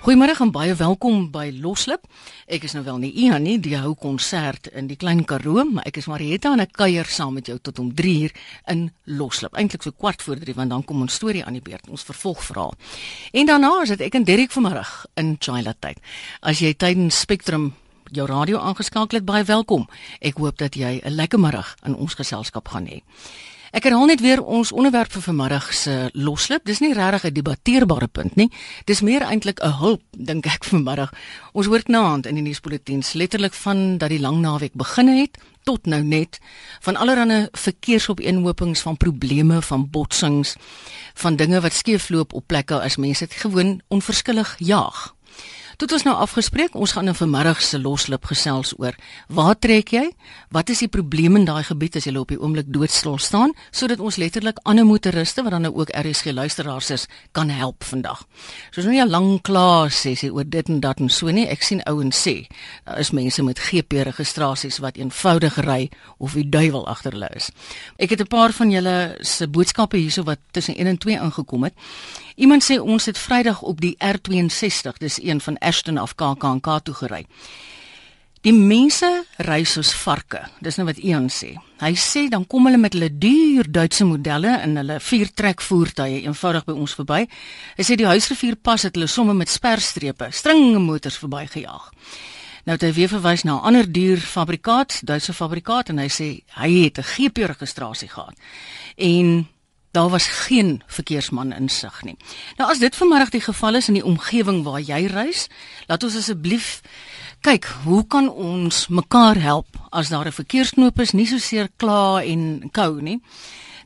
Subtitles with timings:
[0.00, 2.06] Goeiemôre en baie welkom by Loslip.
[2.48, 5.84] Ek is nou wel nie Ian nie, die hou konsert in die Klein Karoo, maar
[5.90, 8.32] ek is Marietta en ek kuier saam met jou tot om 3 uur
[8.72, 8.86] in
[9.20, 9.52] Loslip.
[9.60, 12.72] Eintlik so kwart voor 3 want dan kom ons storie aan die beurt, ons vervolgverhaal.
[13.36, 16.00] En daarna is dit ek en Derek vanmiddag in Chila tyd.
[16.40, 17.74] As jy tydens Spectrum
[18.08, 19.84] jou radio aangeskakel het, baie welkom.
[20.24, 23.02] Ek hoop dat jy 'n lekker middag in ons geselskap gaan hê.
[23.70, 26.64] Ek herhaal net weer ons onderwerp vir vanmiddag se loslip.
[26.66, 28.50] Dis nie regtig 'n debatteerbare punt nie.
[28.84, 31.12] Dis meer eintlik 'n hulp, dink ek vanmiddag.
[31.52, 35.86] Ons hoor knaand in die nuusbulletins letterlik van dat die lang naweek begin het tot
[35.86, 36.40] nou net
[36.80, 40.56] van allerlei verkeersopeenhopings van probleme van botsings
[41.14, 45.14] van dinge wat skeefloop op plekke as mense dit gewoon onverskillig jaag.
[45.80, 48.92] Tot ons nou afgespreek, ons gaan in vanmiddag se loslip gesels oor
[49.32, 50.02] waar trek jy?
[50.52, 54.02] Wat is die probleem in daai gebied as jy op die oomblik doodstil staan sodat
[54.04, 58.26] ons letterlik ander motoriste wat dan nou ook RSG luisteraars is kan help vandag.
[58.74, 61.48] Soos nou nie 'n lang klaar sessie oor dit en dat en so nie.
[61.48, 62.46] Ek sien ouens sê
[62.84, 67.50] daar is mense met GP registrasies wat eenvoudig ry of die duiwel agter hulle is.
[67.96, 71.64] Ek het 'n paar van julle se boodskappe hierso wat tussen 1 en 2 ingekom
[71.64, 71.72] het.
[72.40, 76.94] Iemand sê ons het Vrydag op die R62, dis een van Ashton af KAKNK toe
[77.04, 77.26] gery.
[78.40, 79.08] Die mense
[79.44, 80.40] ry soos varke.
[80.64, 81.50] Dis nou wat Ian sê.
[81.82, 86.64] Hy sê dan kom hulle met hulle duur Duitse modelle in hulle viertrek voertuie eenvoudig
[86.64, 87.26] by ons verby.
[87.76, 91.92] Hy sê die huisrivier pas het hulle somme met sperstrepe, stringe motors verbygejaag.
[92.64, 96.40] Nou het hy weer verwys na 'n ander duur fabrikaat, Duitse fabrikaat en hy sê
[96.56, 98.34] hy het 'n GP registrasie gehad.
[98.96, 99.48] En
[99.90, 102.16] Daar was geen verkeersman insig nie.
[102.56, 105.48] Nou as dit vanmiddag die geval is in die omgewing waar jy reis,
[105.86, 106.80] laat ons asseblief
[107.42, 112.22] kyk, hoe kan ons mekaar help as daar 'n verkeersknoop is, nie so seer kla
[112.22, 113.20] en kou nie.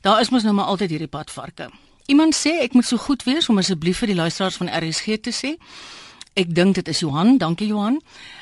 [0.01, 1.71] Daar is mos nou maar altyd hierdie padvarke.
[2.07, 5.31] Iemand sê ek moet so goed wees om asseblief vir die luisteraars van RSG te
[5.31, 5.57] sê.
[6.35, 8.01] Ek dink dit is Johan, dankie Johan.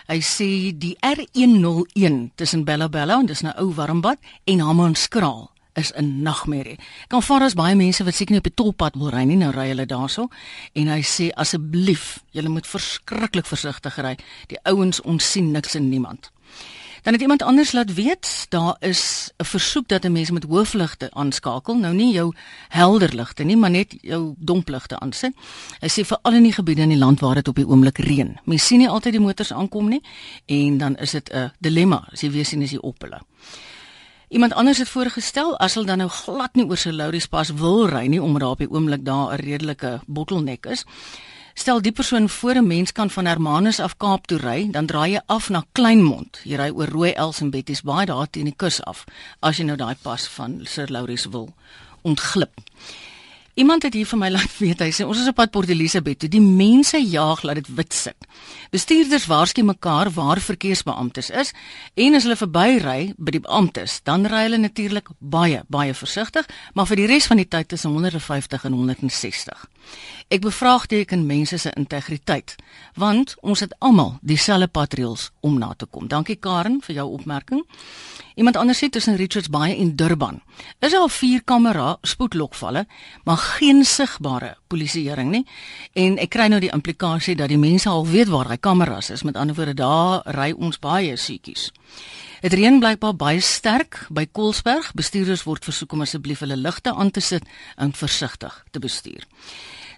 [0.08, 5.92] Hy sê die R101 tussen Bella Bella en dis nou ou Warmbad en Hammanskraal is
[5.94, 6.78] 'n nagmerrie.
[7.08, 9.50] Kan vaar as baie mense wat seker nie op die tolpad wil ry nie, nou
[9.50, 10.28] ry hulle daarso
[10.72, 14.16] en hy sê asseblief, julle moet verskriklik versigtig ry.
[14.46, 16.30] Die ouens ons sien niks en niemand.
[17.02, 21.10] Dan het iemand anders laat weet, daar is 'n versoek dat 'n mens met hoofligte
[21.10, 22.34] aanskakel, nou nie jou
[22.68, 25.34] helder ligte nie, maar net jou dompligte aansit.
[25.80, 28.38] Hy sê veral in die gebiede in die land waar dit op die oomblik reën.
[28.44, 30.02] Mens sien nie altyd die motors aankom nie
[30.46, 33.20] en dan is dit 'n dilemma as jy weer sien as jy op hulle.
[34.32, 37.82] Iemand anders het voorgestel as hulle dan nou glad nie oor sy Lauries pas wil
[37.90, 40.84] ry nie omdat daar op die oomblik daar 'n redelike bottleneck is.
[41.54, 45.10] Stel die persoon voor 'n mens kan van Hermanus af Kaap toe ry, dan draai
[45.12, 46.40] jy af na Kleinmond.
[46.44, 49.04] Jy ry oor Rooi Els en Betties Baai daar teen die kus af
[49.40, 51.52] as jy nou daai pas van Sir Lauries wil
[52.02, 52.52] ontglip.
[53.54, 56.22] Iemand het hier vir my laat weet, hy sê ons is op pad Port Elizabeth
[56.22, 56.28] toe.
[56.32, 58.28] Die mense jaag laat dit wit sit.
[58.72, 61.52] Bestuurders waarsku mekaar waar verkeersbeamptes is
[62.00, 66.88] en as hulle verbyry by die beamptes, dan ry hulle natuurlik baie baie versigtig, maar
[66.88, 69.68] vir die res van die tyd tussen 150 en 160.
[70.32, 72.54] Ek bevraagteken mense se integriteit,
[72.96, 76.08] want ons het almal dieselfde patreels om na te kom.
[76.08, 77.64] Dankie Karen vir jou opmerking.
[78.34, 80.40] Iemand anders sê tussen Richards Bay en Durban
[80.80, 82.86] is al vier kamera spoedlokvalle,
[83.24, 85.44] maar geen sigbare polisieering nie.
[85.92, 89.22] En ek kry nou die implikasie dat die mense al weet waar daai kameras is.
[89.22, 91.70] Met ander woorde, daar ry ons baie siekies.
[92.42, 94.88] Dit reën blykbaar baie sterk by Koelsberg.
[94.98, 97.46] Bestuurders word versoek om asseblief hulle ligte aan te sit
[97.78, 99.22] en versigtig te bestuur.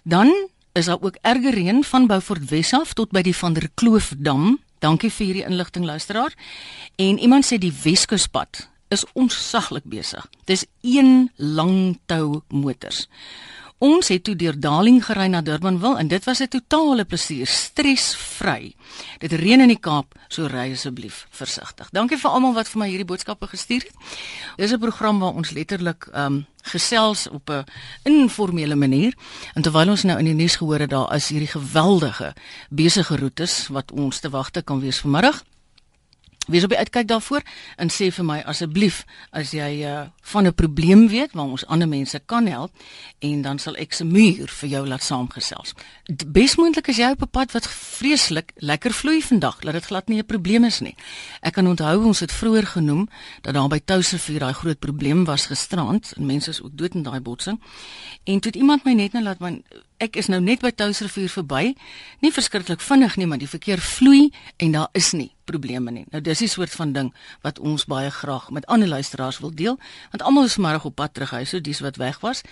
[0.03, 0.29] Dan
[0.77, 4.11] is daar ook erge reën van Beaufort Wes af tot by die Van der Kloof
[4.17, 6.35] dam Dankie vir hierdie inligting luisteraar.
[7.01, 10.27] En iemand sê die Weskuspad is onsaglik besig.
[10.45, 13.07] Dis een lang tou motors.
[13.83, 18.75] Ons het toe deur Darling gery na Durbanville en dit was 'n totale plesier, stresvry.
[19.19, 21.89] Dit reën in die Kaap, so ry asseblief versigtig.
[21.91, 23.91] Dankie vir almal wat vir my hierdie boodskappe gestuur het.
[24.55, 27.65] Dis 'n program waar ons letterlik ehm um, gesels op 'n
[28.03, 29.13] informele manier.
[29.53, 32.33] En terwyl ons nou in die nuus gehoor het daar is hierdie geweldige
[32.69, 35.43] besige roetes wat ons te wagte kan wees vanmiddag.
[36.45, 37.41] Wees op die uitkyk daarvoor
[37.81, 38.99] en sê vir my asseblief
[39.33, 42.71] as jy uh, van 'n probleem weet waar ons ander mense kan help
[43.19, 45.73] en dan sal ek se muur vir jou laat saamgesels.
[46.27, 50.19] Besmoontlik is jy op 'n pad wat vreeslik lekker vloei vandag, dat dit glad nie
[50.19, 50.95] 'n probleem is nie.
[51.41, 53.09] Ek kan onthou ons het vroeër genoem
[53.41, 57.03] dat daar by Touservuur daai groot probleem was gisterand en mense is ook dood in
[57.03, 57.59] daai botsing.
[58.23, 59.61] En toe het iemand my net nou laat my
[60.03, 61.73] ek is nou net by Touwsrivier verby.
[62.23, 66.05] Nie verskriklik vinnig nie, maar die verkeer vloei en daar is nie probleme nie.
[66.11, 67.11] Nou dis die soort van ding
[67.45, 69.79] wat ons baie graag met ander luisteraars wil deel,
[70.11, 72.43] want almal is vanmiddag op pad terug huis, so dis wat weg was.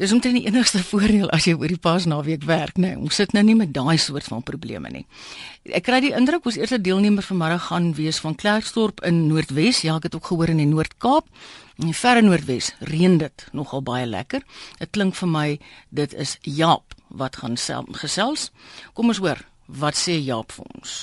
[0.00, 2.94] Dis omtrent die enigste voordeel as jy oor die Paasnaweek werk, nê.
[2.94, 5.02] Nee, ons sit nou nie met daai soort van probleme nie.
[5.68, 9.82] Ek kry die indruk ons eerste deelnemer vanmiddag gaan wees van Klerksdorp in Noordwes.
[9.84, 11.28] Ja, ek het ook gehoor in die Noord-Kaap.
[11.80, 14.46] In die verre Noordwes reën dit nogal baie lekker.
[14.80, 15.46] Dit klink vir my
[15.92, 17.60] dit is Jaap wat gaan
[18.00, 18.48] gesels.
[18.96, 20.96] Kom ons hoor, wat sê Jaap vir ons?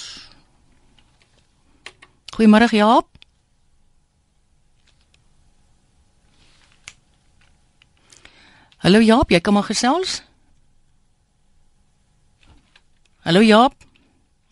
[2.34, 3.17] Goeiemôre Jaap.
[8.86, 10.20] Hallo Jaap, jy kom maar gesels.
[13.26, 13.74] Hallo Jaap.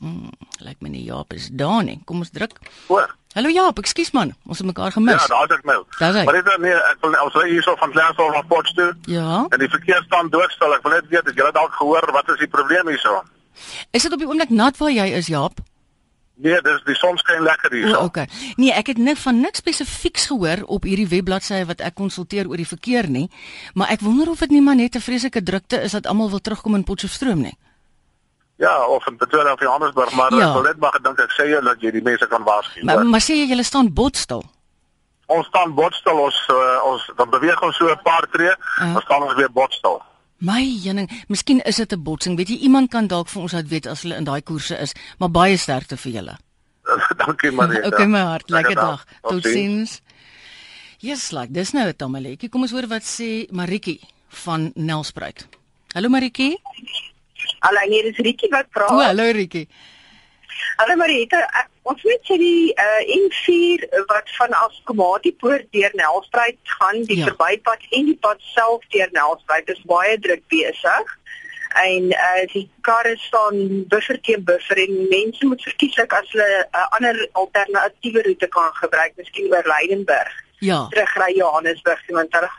[0.01, 0.31] Hmm,
[0.65, 1.99] lyk my nie Jaap is daar nie.
[2.09, 2.57] Kom ons druk.
[2.87, 3.13] Hoor.
[3.35, 5.19] Hallo Jaap, ekskuus man, ons het mekaar gemis.
[5.19, 5.77] Ja, daar is ek nou.
[5.99, 8.97] Maar dit is nee, ek wil ons ry hierso van Klaarsdorp na Potchefstroom.
[9.11, 9.43] Ja.
[9.45, 10.73] En die verkeer staan doodstil.
[10.73, 13.21] Ek wil net weet, het julle dalk gehoor wat is die probleem hierso?
[13.91, 15.61] Is dit op die oomblik nat waar jy is, Jaap?
[16.35, 17.99] Nee, dis die son skyn lekker hierso.
[18.01, 18.27] O, okay.
[18.59, 22.59] Nee, ek het nik van niks spesifieks gehoor op hierdie webbladsy wat ek konsulteer oor
[22.59, 23.29] die verkeer nie,
[23.73, 26.41] maar ek wonder of dit nie maar net 'n vreeslike drukte is dat almal wil
[26.43, 27.55] terugkom in Potchefstroom nie.
[28.57, 30.47] Ja, of in Pretoria of Johannesburg, maar ja.
[30.47, 32.83] ek wil net maar dink ek sê jy dat jy die mense kan waarsku.
[32.83, 34.43] Maar, maar sê jy julle staan botstil?
[35.25, 38.93] Ons staan botstil, ons uh, ons dan beweeg ons so 'n paar tree, uh.
[38.93, 40.01] dan staan ons weer botstil.
[40.37, 42.35] My jenning, miskien is dit 'n botsing.
[42.37, 44.93] Weet jy, iemand kan dalk vir ons laat weet as hulle in daai koerse is,
[45.17, 46.37] maar baie sterkte vir julle.
[47.17, 47.83] Dankie Marie.
[47.87, 49.05] okay my hart, lekker dag.
[49.21, 50.01] Totsiens.
[50.99, 52.49] Yes, like dis nou 'n tamaletjie.
[52.49, 53.99] Kom ons hoor wat sê Maritjie
[54.43, 55.47] van Nelspruit.
[55.93, 56.57] Hallo Maritjie.
[57.59, 58.87] Hallo, hier is Rietjie wat vra.
[58.91, 59.67] O, hallo Rietjie.
[60.77, 61.39] Hallo Marita,
[61.87, 67.29] ons weet jy die uh, N4 wat van Askomatipoort deur Nelspruit gaan, die ja.
[67.29, 71.13] verbypad en die pad self deur Nelspruit is baie druk besig.
[71.83, 76.67] En uh, die karre staan buffer teen buffer en mense moet verkieslik as hulle 'n
[76.71, 80.35] uh, ander alternatiewe roete kan gebruik, miskien oor Leidenburg.
[80.59, 80.87] Ja.
[80.91, 82.51] Terugry Johannesburg, want hulle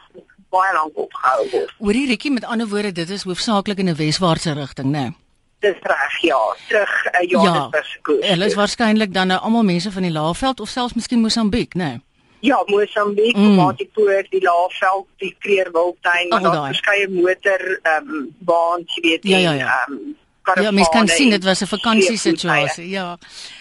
[0.53, 1.77] baie lank opgehou word.
[1.79, 5.01] Hoorie Rikkie, met ander woorde, dit is hoofsaaklik in 'n weswaartse rigting, né?
[5.09, 5.26] Nee?
[5.67, 8.25] Dis reg, ja, terug uh, Johannesburg se koers.
[8.25, 11.75] Ja, hulle is waarskynlik dan nou almal mense van die Laagveld of selfs miskien Mosambiek,
[11.75, 11.89] né?
[11.97, 12.03] Nee?
[12.47, 13.57] Ja, Mosambiek, mm.
[13.59, 19.43] Matipoort, die Laagveld, die Kreerwiltuin, oh, daar verskeie motor ehm um, baans, jy weet, ja,
[19.49, 19.75] ja, ja.
[19.81, 20.15] ehm um,
[20.55, 22.89] Ja, mens kan sien dit was 'n vakansie situasie.
[22.89, 23.19] Ja.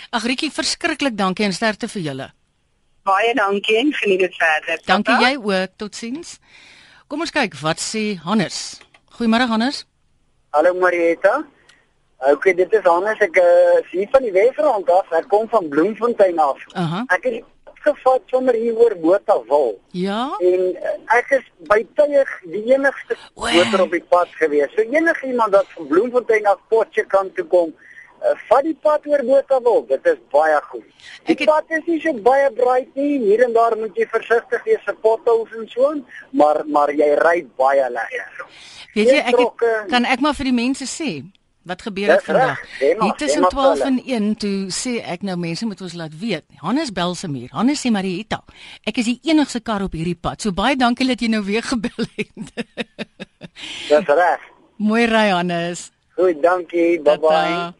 [0.09, 2.33] Ag Rikkie, verskriklik dankie en sterkte vir julle.
[3.03, 4.79] Baie dankie en geniet dit verder.
[4.85, 5.69] Dankie jy ook.
[5.77, 6.39] Totsiens.
[7.07, 8.79] Kom ons kyk wat sê Hannes.
[9.17, 9.85] Goeiemôre Hannes.
[10.49, 11.45] Hallo Marieta.
[12.17, 13.19] Ok, dit is Hannes.
[13.19, 15.11] Ek uh, sien van die Wesrand af.
[15.11, 16.61] Ek kom van Bloemfontein af.
[16.71, 17.03] Uh -huh.
[17.15, 17.43] Ek het
[17.85, 19.79] gevat sommer hier oor Botawil.
[19.91, 20.35] Ja.
[20.39, 22.23] En uh, ek is by tye
[22.53, 24.71] die enigste motor op die pad gewees.
[24.75, 29.85] So enigiemand wat van Bloemfontein af Potchefstroom toe kom, uh, vat die pad oor Botawil.
[29.91, 30.87] Dit is baie goed.
[31.27, 31.45] Die het...
[31.45, 33.19] pad is nie so baie braai nie.
[33.27, 35.93] Hier en daar moet jy versigtig wees se potholes en so,
[36.31, 38.45] maar maar jy ry baie lekker.
[38.95, 41.19] Weet jy, ek het, kan ek maar vir die mense sê
[41.65, 42.59] Wat gebeur het vandag?
[42.79, 46.45] Hier tussen 12 en 1 toe sê ek nou mense moet ons laat weet.
[46.61, 48.43] Hannes Belsemuur, Hannes sê Marietta.
[48.85, 50.45] Ek is die enigste kar op hierdie pad.
[50.45, 52.51] So baie dankie dat jy nou weer gebel het.
[53.89, 54.45] Dis reg.
[54.77, 55.87] Mooi ry Hannes.
[56.19, 56.99] Goed, dankie.
[57.01, 57.73] Bye bye.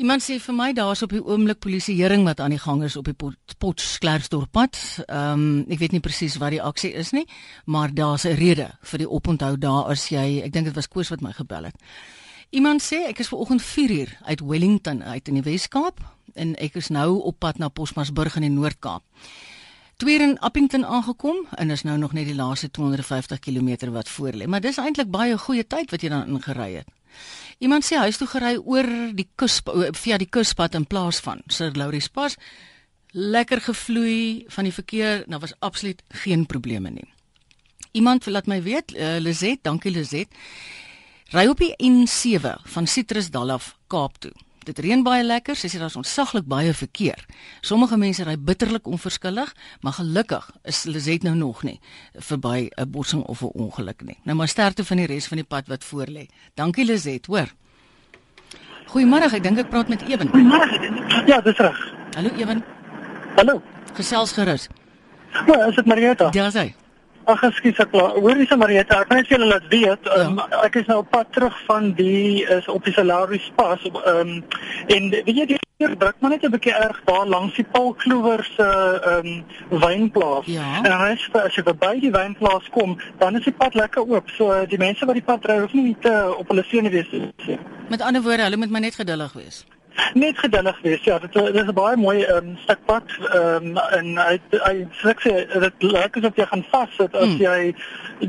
[0.00, 3.10] Iemand sê vir my daar's op die oomblik polisieering wat aan die gang is op
[3.10, 3.16] die
[3.58, 4.78] Potchefstroom pad.
[5.08, 7.26] Ehm um, ek weet nie presies wat die aksie is nie,
[7.66, 11.10] maar daar's 'n rede vir die oponthou daar as jy, ek dink dit was Koos
[11.10, 11.76] wat my gebel het.
[12.50, 16.00] Iemand sê ek is ver oggend 4 uur uit Wellington uit in die Wes-Kaap
[16.34, 19.04] en ek is nou op pad na Posmasburg in die Noord-Kaap.
[20.02, 24.34] Twee in Appington aangekom en is nou nog net die laaste 250 km wat voor
[24.34, 26.90] lê, maar dis eintlik baie goeie tyd wat jy dan ingery het.
[27.62, 29.60] Iemand sê huis toe gery oor die kus
[30.02, 32.34] via die kuspad in plaas van Sir Laurie Spas.
[33.14, 37.06] Lekker gevloei van die verkeer, daar was absoluut geen probleme nie.
[37.92, 40.30] Iemand laat my weet, uh, Lizet, dankie Lizet.
[41.30, 44.32] Ry op die N7 van Citrusdal af Kaap toe.
[44.66, 47.22] Dit reën baie lekker, sies jy daar's ontsaglik baie verkeer.
[47.62, 49.52] Sommige mense ry bitterlik onverskillig,
[49.86, 51.78] maar gelukkig is Lizet nou nog nie
[52.18, 54.18] verby 'n botsing of 'n ongeluk nie.
[54.24, 56.26] Nou maar sterkte van die res van die pad wat voor lê.
[56.54, 57.48] Dankie Lizet, hoor.
[58.86, 60.28] Goeiemôre, ek dink ek praat met Ewen.
[60.28, 61.26] Goeiemôre.
[61.26, 61.94] Ja, dis reg.
[62.14, 62.64] Hallo Ewen.
[63.36, 63.62] Hallo.
[63.94, 64.68] Gesels gerus.
[65.46, 66.28] Ja, is dit Marieta?
[66.32, 66.74] Ja, sy.
[67.24, 68.16] Ag, ekskuus ek klaar.
[68.16, 70.26] Hoorie se Marieta, ek net vir julle laat weet, ja.
[70.26, 73.98] um, ek is nou op pad terug van die is op die Salaris Pas op
[74.04, 74.44] ehm um,
[74.88, 75.58] en weet jy die
[75.88, 78.68] druk maar net 'n bietjie erg daar langs die Paul Kloewer se
[79.04, 80.46] ehm um, wynplaas.
[80.46, 80.82] Ja.
[80.82, 84.28] En as jy as jy by die wynplaas kom, dan is die pad lekker oop.
[84.28, 87.58] So die mense wat die pad ry, hoef nie te op hulle sene wees nie.
[87.88, 89.64] Met ander woorde, hulle moet maar net geduldig wees.
[90.14, 91.04] Net geduldig wees.
[91.04, 94.40] Ja, dit dit is 'n baie mooi ehm um, stuk pad ehm um, en hy
[94.50, 97.40] hy sê dit lyk asof jy gaan vassit as mm.
[97.40, 97.74] jy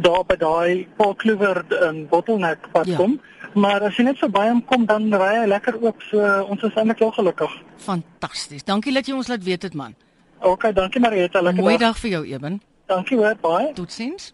[0.01, 2.95] daar by daai Paul Kluwer um, bottleneck pad ja.
[2.95, 3.19] kom.
[3.53, 6.75] Maar as jy net verby hom kom dan ry hy lekker oop so ons is
[6.75, 7.57] eintlik heel gelukkig.
[7.77, 8.63] Fantasties.
[8.63, 9.95] Dankie dat jy ons laat weet dit man.
[10.39, 11.41] OK, dankie Marieta.
[11.41, 12.61] Lekker Mooi dag vir jou Eben.
[12.85, 13.73] Dankie hoor, baie.
[13.73, 14.33] Totsiens.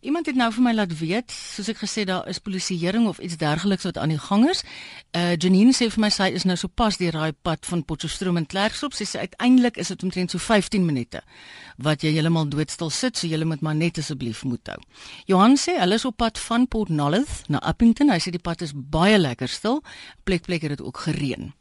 [0.00, 3.36] Iemand het nou vir my laat weet, soos ek gesê daar is polisieering of iets
[3.36, 4.62] dergeliks wat aan die gang is.
[5.12, 8.40] Uh Janine sê vir my sy is nou so pas deur daai pad van Potchefstroom
[8.40, 8.96] en Klerksdorp.
[8.96, 11.20] Sy sê uiteindelik is dit omtrent so 15 minute
[11.76, 14.78] wat jy heeltemal doodstil sit, so jy moet maar net asseblief moet hou.
[15.28, 18.08] Johan sê hulle is op pad van Port Nolloth na Appington.
[18.08, 19.82] Hy sê die pad is baie lekker stil.
[20.24, 21.52] Plek plek het dit ook gereën.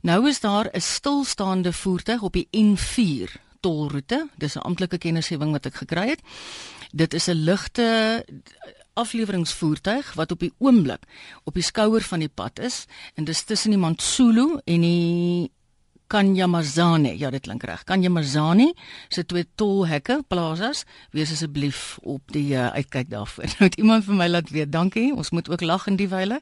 [0.00, 4.28] Nou is daar 'n stilstaande voertuig op die N4 tolroete.
[4.36, 6.20] Dis 'n amptelike kennisgewing wat ek gekry het.
[6.92, 8.24] Dit is 'n ligte
[8.92, 11.02] afleweringsvoertuig wat op die oomblik
[11.44, 15.50] op die skouer van die pad is en dis tussen die Mantsulu en die
[16.10, 17.12] Kanyamazane.
[17.18, 17.84] Ja, dit klink reg.
[17.86, 18.72] Kanyamazane
[19.08, 20.82] se twee tolhekke, plazas.
[21.14, 23.44] Wees asseblief op die uh, uitkyk daarvoor.
[23.58, 24.72] Nou het iemand vir my laat weet.
[24.72, 25.12] Dankie.
[25.14, 26.40] Ons moet ook lag in die wyle.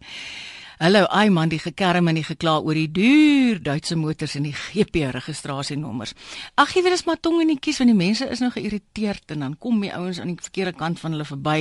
[0.79, 4.53] Hallo, ai man, die gekerm en die gekla oor die duur Duitse motors en die
[4.55, 6.13] GP registrasienommers.
[6.55, 9.35] Ag, jy weet dis maar tong in die kies want die mense is nou geïrriteerd
[9.35, 11.57] en dan kom die ouens aan die verkeerde kant van hulle verby.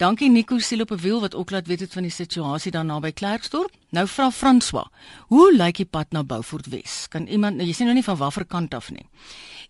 [0.00, 2.84] Dankie Nico siel op 'n wiel wat ook laat weet het van die situasie daar
[2.84, 3.72] naby Klerksdorp.
[3.90, 4.88] Nou vra François,
[5.26, 7.08] hoe lyk die pad na Beaufort Wes?
[7.08, 9.06] Kan iemand, nou, jy sien nou nie van watter kant af nie.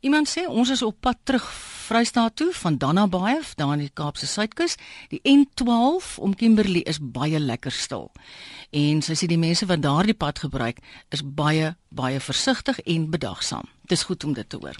[0.00, 1.52] Iemand sê ons is op pad terug
[1.86, 4.74] Vrystaat toe van Dannabaai af daar aan die Kaapse suidkus.
[5.08, 8.12] Die N12 om Kimberley is baie lekker stil.
[8.70, 13.64] En sy sê die mense wat daardie pad gebruik is baie baie versigtig en bedagsaam.
[13.82, 14.76] Dis goed om dit te hoor.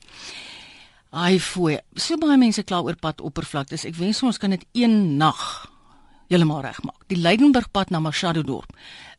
[1.10, 1.78] Ai fooi.
[1.98, 3.84] So baie mense kla oor pad oppervlaktes.
[3.88, 5.66] Ek wens ons kan dit een nag
[6.30, 7.02] heeltemal regmaak.
[7.10, 8.70] Die Leidenburgpad na Machado dorp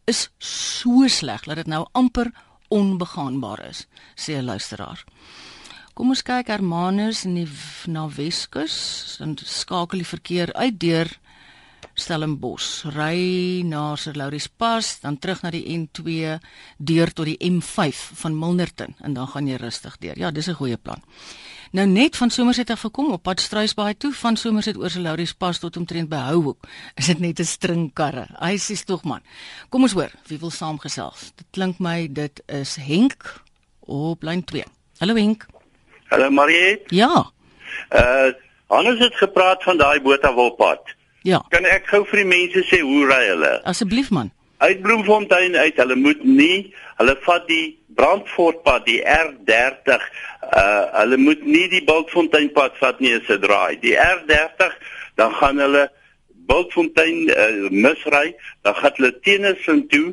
[0.07, 2.31] is so sleg dat dit nou amper
[2.71, 5.03] onbegaanbaar is, sê 'n luisteraar.
[5.93, 7.49] Kom ons kyk Hermanus in die
[7.87, 11.07] na Weskus, dan skakel die verkeer uit deur
[11.93, 16.39] Stellenbosch, ry na Sir Lauris Pas, dan terug na die N2
[16.77, 20.17] deur tot die M5 van Milnerton en dan gaan jy rustig deur.
[20.17, 21.01] Ja, dis 'n goeie plan.
[21.71, 25.59] Nou net van Somerset af gekom op pad Struisbaai toe van Somerset oor Selauris pas
[25.59, 26.67] tot omtrent by Houhoek.
[26.99, 28.27] Is dit net 'n string karre?
[28.39, 29.21] Hy sê tog man.
[29.69, 31.31] Kom ons hoor, wie wil saamgesels?
[31.35, 33.41] Dit klink my dit is Henk
[33.79, 34.63] op lyn 2.
[34.97, 35.45] Hallo Henk.
[36.09, 36.81] Hallo Marie.
[36.87, 37.31] Ja.
[37.89, 38.31] Uh
[38.67, 40.81] Hannes het gepraat van daai Botawilpad.
[41.21, 41.45] Ja.
[41.49, 43.63] Kan ek gou vir die mense sê hoe ry hulle?
[43.63, 44.31] Asseblief man.
[44.61, 50.03] Uit Bloemfontein uit, hulle moet nie, hulle vat die Brandfortpad, die R30
[50.51, 53.79] uh hulle moet nie die Bultfonteinpad vat nie as dit draai.
[53.81, 54.75] Die R30
[55.17, 55.87] dan gaan hulle
[56.49, 59.57] Bultfontein uh, misry, dan gaan hulle teenoor
[59.89, 60.11] toe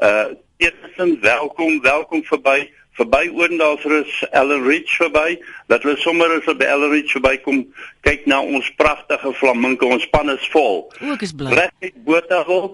[0.00, 0.30] uh
[0.62, 5.38] teenoor welkom, welkom verby verby Oendalsrus Ellen Ridge verby
[5.72, 7.64] dat hulle sommer as hulle by Ellen Ridge verbykom
[8.06, 10.84] kyk na ons pragtige flamingo ons span is vol.
[11.00, 11.54] O, ek is bly.
[11.56, 12.72] Reg uit Botawil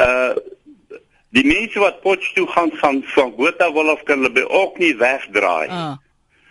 [0.00, 0.34] uh
[1.32, 4.92] die mense wat Potchefstroom toe gaan van van Botawil af kan hulle by ook nie
[4.96, 5.68] wegdraai.
[5.68, 5.94] Ah.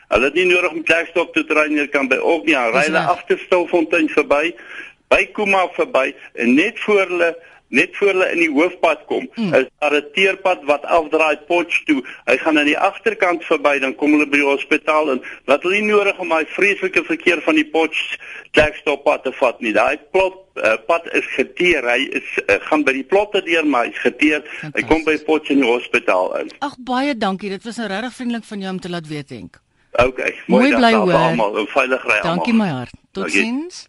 [0.10, 2.88] Hulle het nie nodig om Klerksdorp toe te ry nie, kan by ook nie ry
[2.88, 4.55] hulle agter Stilfontein verby,
[5.13, 7.29] by Kuma verby en net voor hulle
[7.72, 9.54] net voor hulle in die hoofpad kom, mm.
[9.54, 12.04] is daar 'n teerpad wat afdraai Potch toe.
[12.25, 15.80] Hy gaan aan die agterkant verby, dan kom hulle by die hospitaal en laat hulle
[15.80, 18.18] nie nodig om daai vreeslike verkeer van die Potch
[18.51, 19.74] Klerksdorp pad te vat nie.
[19.74, 21.88] Daai plot uh, pad is geteer.
[21.88, 24.44] Hy is uh, gaan by die plotte deur, maar hy's geteer.
[24.75, 26.51] Hy kom by Potch in die hospitaal in.
[26.60, 27.50] Ag baie dankie.
[27.50, 29.62] Dit was nou regtig vriendelik van jou om te laat weet, Henk.
[29.92, 31.13] Okay, mooi, mooi bly hoor.
[31.13, 32.36] Almal, veilig ry almal.
[32.36, 32.96] Dankie my hart.
[33.12, 33.88] Totsiens.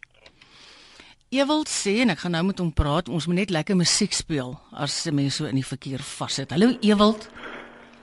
[1.32, 3.06] Ewald sê en ek gaan nou met hom praat.
[3.08, 6.50] Ons moet net lekker musiek speel as se mense so in die verkeer vassit.
[6.52, 7.24] Hallo Ewald.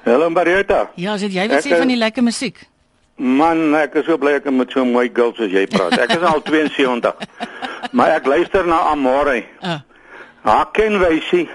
[0.07, 0.87] Hallo Marieta.
[0.97, 2.63] Ja, sê jy wil sê van die lekker musiek?
[3.21, 5.93] Man, ek is so bly ek kan met so mooi girls soos jy praat.
[6.01, 7.13] Ek is al 72.
[7.99, 9.43] maar ek luister na Amore.
[9.61, 9.83] Ah.
[10.47, 11.45] Haar ken wysie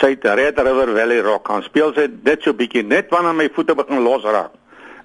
[0.00, 3.50] sy het Red River Valley Rock gaan speel sy dit so bietjie net wanneer my
[3.52, 4.54] voete begin losraak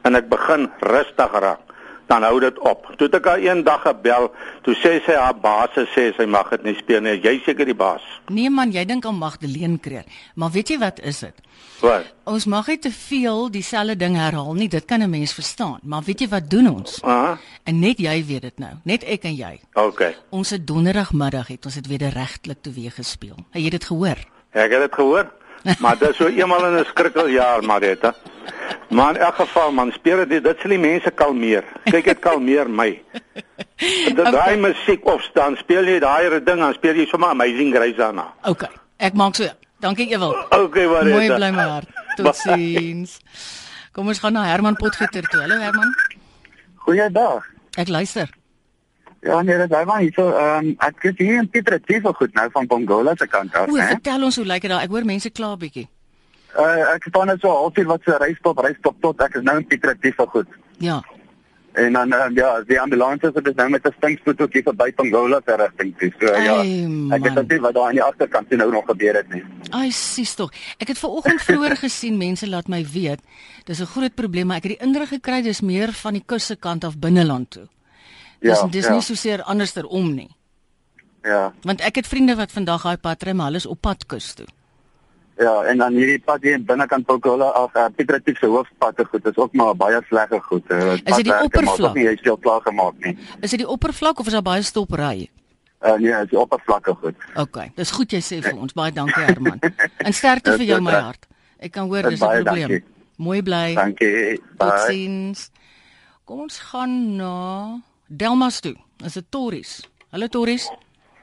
[0.07, 1.68] en ek begin rustig raak,
[2.09, 2.87] dan hou dit op.
[2.97, 4.29] Toe ek haar eendag gebel,
[4.65, 7.19] toe sê sy haar baas sê sy mag dit nie speel nie.
[7.21, 8.05] Jy seker die baas.
[8.33, 10.07] Nee man, jy dink aan Magdalene Kreer.
[10.35, 11.45] Maar weet jy wat is dit?
[11.83, 12.07] Wat?
[12.29, 14.67] Ons mag nie te veel dieselfde ding herhaal nie.
[14.67, 15.79] Dit kan 'n mens verstaan.
[15.83, 17.01] Maar weet jy wat doen ons?
[17.03, 17.37] Aha.
[17.63, 18.73] En net jy weet dit nou.
[18.83, 19.59] Net ek en jy.
[19.73, 20.01] OK.
[20.29, 23.37] Ons het donderdagmiddag het ons dit wederregtelik te weer gespeel.
[23.51, 24.17] Het jy dit gehoor?
[24.51, 25.29] Ek het dit gehoor.
[25.79, 28.13] Maar dit is so eenmal in 'n skrikkeljaar, Marita.
[28.89, 31.63] Maar in elk geval man, speel dit dit sal die mense kalmeer.
[31.83, 33.01] Kyk dit kalmeer my.
[34.15, 34.31] Dat okay.
[34.31, 38.33] daai musiek opstaan, speel jy daai ding, dan speel jy sommer Amazing Grace daarna.
[38.43, 38.65] OK.
[38.97, 39.47] Ek maak so.
[39.79, 40.35] Dankie Ewald.
[40.51, 41.15] Okay, Marita.
[41.15, 41.87] Mooi bly my hart.
[42.17, 43.19] Totsiens.
[43.91, 45.41] Kom ons gaan na Herman Potgieter toe.
[45.41, 45.95] Hallo Herman.
[46.83, 47.47] Goeiedag.
[47.77, 48.38] Ek luister.
[49.21, 52.33] Ja, nee, dit is maar hier so, ehm um, ek is hier in Pietretief goed
[52.33, 53.87] nou van Bongola se kant af, hè.
[53.87, 54.81] Vertel ons hoe lyk dit daar?
[54.81, 55.87] Ek hoor mense kla bietjie.
[56.55, 59.67] Uh ek staan net so halfuur wat se reisstop, reisstop tot ek is nou in
[59.67, 60.47] Pietretief goed.
[60.79, 61.01] Ja.
[61.71, 65.41] En dan uh, ja, die ambulans het nou met 'n stinkspoed ook hier verby Bongola
[65.45, 66.13] se rigting toe.
[66.19, 67.15] So Ay, ja.
[67.15, 69.43] Ek het dit wat daar aan die agterkant nou nog gebeur het nie.
[69.69, 70.51] Ai, sies tog.
[70.77, 73.19] Ek het ver oggend vroeër gesien mense laat my weet.
[73.65, 76.55] Dis 'n groot probleem, maar ek het die indruk gekry dis meer van die kusse
[76.55, 77.67] kant af binneland toe.
[78.39, 78.93] Dis ja, dis ja.
[78.93, 80.29] nie so seer anderster om nie.
[81.27, 81.49] Ja.
[81.67, 84.33] Want ek het vriende wat vandag daai pad ry, maar hulle is op pad kus
[84.33, 84.47] toe.
[85.39, 89.25] Ja, en dan hierdie pad hier binnekant Pokola af, uh, Pietretief se hoofpad te goed,
[89.25, 90.71] is ook maar baie slegge goed.
[90.71, 91.95] Uh, is dit die oppervlak?
[91.95, 93.15] Nie is dit klaar gemaak nie.
[93.39, 95.29] Is dit die oppervlak of is daar baie stopry?
[95.79, 97.27] Uh, nee, is die oppervlakke goed.
[97.39, 98.75] OK, dis goed jy sê vir ons.
[98.75, 99.63] Baie dankie Herman.
[100.03, 101.27] en sterkte vir jou my hart.
[101.59, 102.75] Ek kan hoor dis 'n probleem.
[102.75, 102.83] Dankie.
[103.15, 103.75] Mooi bly.
[103.79, 104.41] Dankie.
[104.59, 105.51] Totsiens.
[106.27, 107.35] Kom ons gaan na
[108.11, 108.75] Delmas toe.
[109.05, 109.89] Is dit Torries?
[110.09, 110.71] Hallo Torries.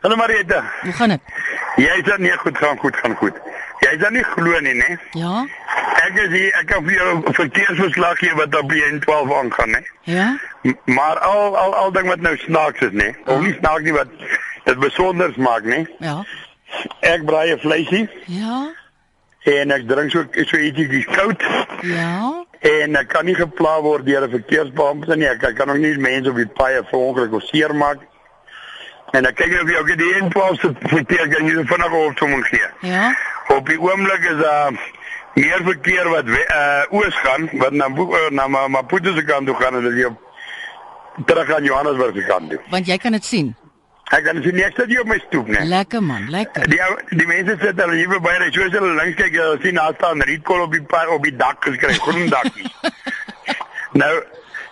[0.01, 0.65] Hallo Marieta.
[0.83, 1.21] Hoe gaan dit?
[1.77, 3.41] Jy is dan nie goed gaan goed gaan goed.
[3.83, 4.95] Jy is dan nie glo nie, né?
[5.19, 5.43] Ja.
[6.05, 7.09] Ek is hier, ek kan vir jou
[7.41, 9.83] verkeersverslag gee wat op die N12 aangaan, né?
[10.07, 10.29] Ja.
[10.63, 13.11] M maar al al al ding wat nou snaaks is, né?
[13.27, 14.15] Of nie snaaks nie wat
[14.71, 15.83] dit besonders maak, né?
[15.99, 16.21] Ja.
[17.03, 18.07] Ek braai 'n vleisie.
[18.31, 18.71] Ja.
[19.43, 21.43] En ek drink so so ietsie koud.
[21.83, 25.29] Ja en ek kan nie gepla word deur 'n verkeersbeampte nie.
[25.29, 27.99] Ek, ek kan ook nie mense op die paaie verongeluk of seermaak.
[29.13, 32.29] En ek kyk of jy ook die inpas te verkeer kan jy vinnig op toe
[32.29, 32.69] moet gee.
[32.81, 33.15] Ja.
[33.55, 34.79] Op die oomblik is daar uh,
[35.35, 39.77] meer verkeer wat uh, oos gaan wat na uh, na Maputo se kant toe gaan
[39.77, 40.11] en dit
[41.27, 42.61] terug aan Johannesburg se kant toe.
[42.71, 43.55] Want jy kan dit sien.
[44.15, 45.67] Ek kan sien ek sit hier op my stoep net.
[45.67, 46.69] Lekker man, lekker.
[46.71, 46.79] Die
[47.19, 50.23] die mense sit al hier by hulle, soos hulle langs kyk, hulle sien daar staan
[50.23, 50.85] rietkol op die
[51.17, 52.71] op die dak geskryf, groen dakkie.
[54.03, 54.15] nou,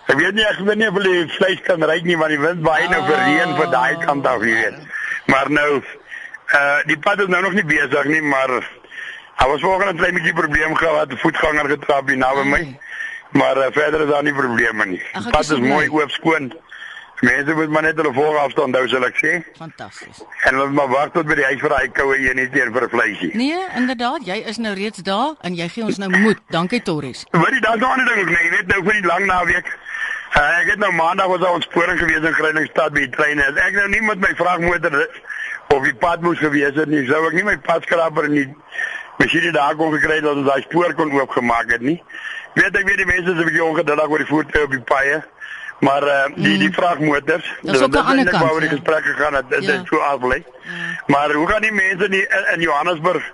[0.07, 2.63] ek weet nie ek weet nie of hulle vleis kan ry nie want die wind
[2.63, 4.81] waai nou vir reën vir daai kant af, jy weet.
[5.27, 8.59] Maar nou uh die pad is nou nog nie besig nie, maar
[9.35, 12.79] Hy was vanoggend 'n klein bietjie probleem gehad, 'n voetganger getrap hier naby my.
[13.31, 15.01] Maar uh, verder is daar nie probleme nie.
[15.13, 16.53] Die pad is mooi oop skoon.
[17.19, 19.31] Mense moet maar net hulle voorafstand hou, sal ek sê.
[19.57, 20.19] Fantasties.
[20.43, 22.83] En hulle moet wag tot by die huis vir daai koue een net hier vir
[22.83, 23.31] 'n vleisie.
[23.35, 26.39] Nee, inderdaad, jy is nou reeds daar en jy gee ons nou moed.
[26.49, 27.25] Dankie Torres.
[27.31, 29.67] Wat jy daar gaan doen, nee, jy weet nou vir die lang naweek.
[30.35, 33.39] Uh, ek het nou maandag was ons sporing gewees in Greiningstad by die trein.
[33.39, 35.07] Ek nou nie met my vragmotor
[35.71, 37.05] of die pad moes gewees het nie.
[37.07, 38.49] Sou ek nie my padskraper nie.
[39.17, 42.03] Masjien daar kon gekry dat ons daai spoor kon oopgemaak het nie.
[42.59, 45.23] Weet ek weet die mense is 'n bietjie ongeduldig oor die voertuie op die paaie.
[45.79, 46.59] Maar uh, die mm.
[46.59, 48.43] die vragmotors, dis ook 'n ander kant.
[48.43, 48.75] Waar die ja.
[48.75, 49.81] gesprekke gaan dat dit ja.
[49.85, 50.37] so aflê.
[50.37, 50.71] Ja.
[51.05, 53.33] Maar hoe gaan die mense nie in, in Johannesburg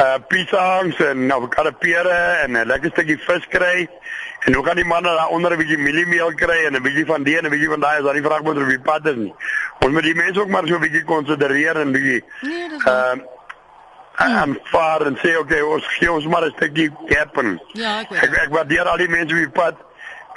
[0.00, 3.88] uh pizza's en avocadopere en 'n lekker stukkie vis kry?
[4.44, 7.22] En hoe gaan die manne daar onder 'n bietjie mieliemeel kry en 'n bietjie van
[7.22, 9.34] die en 'n bietjie van daai as daar die vragmotor op die pad is nie?
[9.78, 13.14] Ons moet die mense ook maar so 'n bietjie konsidereer en bietjie nee, uh
[14.16, 17.62] en vaar en sê okay, ons gee ons maar 'n stukkie happen.
[17.72, 18.22] Ja, ek weet.
[18.22, 19.74] Ek, ek waardeer al die mense op die pad.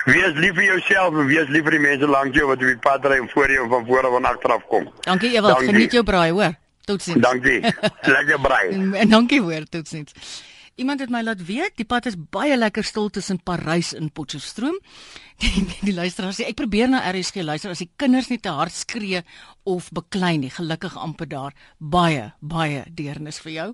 [0.07, 2.79] Wees lief vir jouself en wees lief vir die mense langs jou wat op die
[2.83, 4.85] pad ry en voor jou en van voor af en agteraf kom.
[5.03, 6.55] Dankie Ewald, geniet jou braai, hoor.
[6.87, 7.19] Totsiens.
[7.19, 7.59] Dankie.
[8.07, 8.69] Lekker braai.
[8.71, 10.15] en, en dankie hoor, totsiens.
[10.77, 14.77] Iemand het my laat weet, die pad is baie lekker stil tussen Parys en Potchefstroom.
[15.41, 18.73] Die, die luisteraar sê ek probeer na RSG luister as die kinders nie te hard
[18.73, 19.19] skree
[19.69, 20.49] of beklei nie.
[20.49, 23.67] Gelukkig amper daar baie baie deernis vir jou.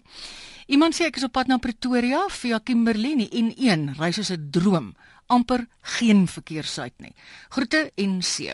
[0.76, 4.50] Iemand sê ek is op pad na Pretoria via Kimberley en N1 ry soos 'n
[4.52, 4.92] droom
[5.28, 5.66] amper
[5.98, 7.14] geen verkeersuit nie.
[7.50, 8.54] Groete en see.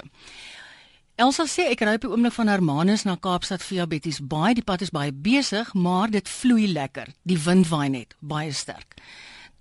[1.19, 4.53] Elsa sê ek ry op die oomblik van Hermanus na Kaapstad via Betty's Baai.
[4.55, 7.11] Die pad is baie besig, maar dit vloei lekker.
[7.27, 8.95] Die wind waai net baie sterk.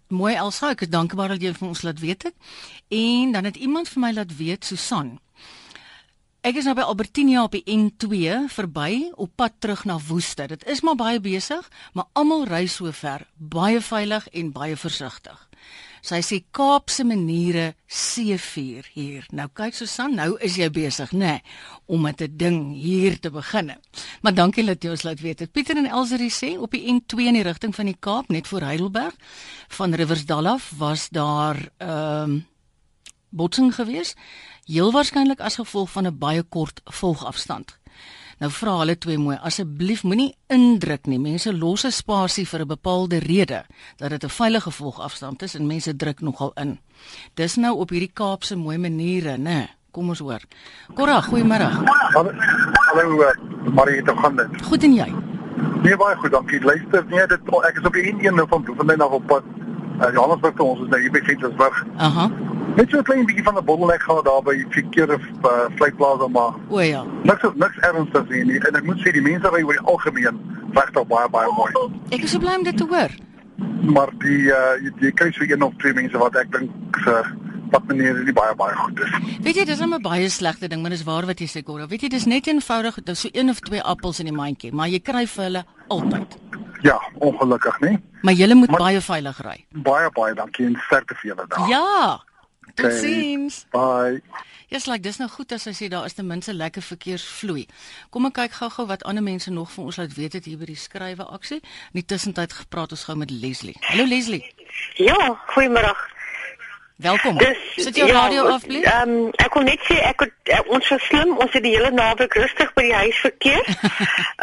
[0.09, 2.37] Mooi Elsa, ek is dankbaar dat jy vir ons laat weet het.
[2.94, 5.18] En dan het iemand vir my laat weet, Susan.
[6.47, 10.47] Ek is nou by Albertinia op die N2 verby op pad terug na Woeste.
[10.47, 15.42] Dit is maar baie besig, maar almal ry so ver, baie veilig en baie versigtig.
[16.03, 19.27] Sy sê Kaapse maniere C4 hier.
[19.33, 21.43] Nou kyk Susan, nou is jy besig, nê, nee,
[21.87, 23.73] om met 'n ding hier te begin.
[24.23, 25.41] Maar dankie dat jy ons laat weet.
[25.41, 28.47] Het Pieter en Elsie sê op die N2 in die rigting van die Kaap net
[28.47, 29.15] voor Heidelberg
[29.69, 32.47] van Riversdal af was daar ehm um,
[33.31, 34.17] botsing geweest,
[34.65, 37.78] heel waarskynlik as gevolg van 'n baie kort volgafstand.
[38.38, 41.18] Nou vra hulle twee mooi, asseblief moenie indruk nie.
[41.18, 43.64] Mense los 'n spasie vir 'n bepaalde rede
[43.96, 46.79] dat dit 'n veilige volgafstand is en mense druk nogal in.
[47.35, 49.68] Dis nou op hierdie Kaapse mooi maniere, né?
[49.90, 50.40] Kom ons hoor.
[50.94, 51.68] Korra, goeiemôre.
[52.92, 53.33] Hallo,
[53.72, 54.62] Marie, hoe gaan dit?
[54.62, 55.14] Goed en jy?
[55.83, 56.61] Nee, baie goed, dankie.
[56.61, 59.42] Luister, nee, dit ek is op die N1 nou van Bloemfontein af op pad.
[59.99, 61.79] Uh, Johannesburg toe ons is nou hier by Gentesburg.
[61.97, 62.29] Aha.
[62.77, 66.29] Net so 'n klein bietjie van 'n bottleneck gehad daar by verkeer of uh, vliegplaas
[66.31, 66.55] maar.
[66.69, 67.05] O ja.
[67.23, 68.59] Niks niks ernstigs nie, nie.
[68.69, 70.39] En ek moet sê die mense ry oor die algemeen
[70.73, 71.73] regtig baie baie mooi.
[72.11, 73.11] Ek is so bly om dit te hoor.
[73.83, 76.71] Maar die uh, jy, jy kry so een of twee mense wat ek dink
[77.05, 77.27] se uh,
[77.71, 79.15] wat meneer is nie baie baie goed is.
[79.45, 81.87] Weet jy, dis 'n baie slegte ding, maar dis waar wat jy sê, Cora.
[81.87, 84.89] Weet jy, dis net eenvoudig, dis so een of twee appels in die mandjie, maar
[84.89, 86.39] jy kry vir hulle altyd.
[86.83, 87.99] Ja, ongelukkig, né?
[88.23, 89.59] Maar jy moet maar, baie veilig ry.
[89.71, 91.69] Baie baie dankie en sterkte vir julle daar.
[91.69, 92.23] Ja.
[92.75, 93.64] Totsiens.
[93.71, 94.23] Okay, bye.
[94.69, 97.64] Ja, yes, like dis nou goed as jy sê daar is ten minste lekker verkeersvloei.
[98.12, 100.69] Kom ek kyk gou-gou wat ander mense nog vir ons laat weet het hier by
[100.69, 101.62] die skrywe aksie.
[101.95, 103.77] In die tussentyd gepraat ons gou met Leslie.
[103.88, 104.43] Hallo Leslie.
[105.01, 105.17] Ja,
[105.55, 105.95] goeiemôre.
[106.99, 107.39] Welkom.
[107.39, 108.91] Dus, Sit jou ja, radio af, please.
[108.91, 111.75] Ehm um, ek kon net sê ek het, uh, ons was slim, ons het die
[111.77, 113.69] hele naweek rustig by die huis verkeer.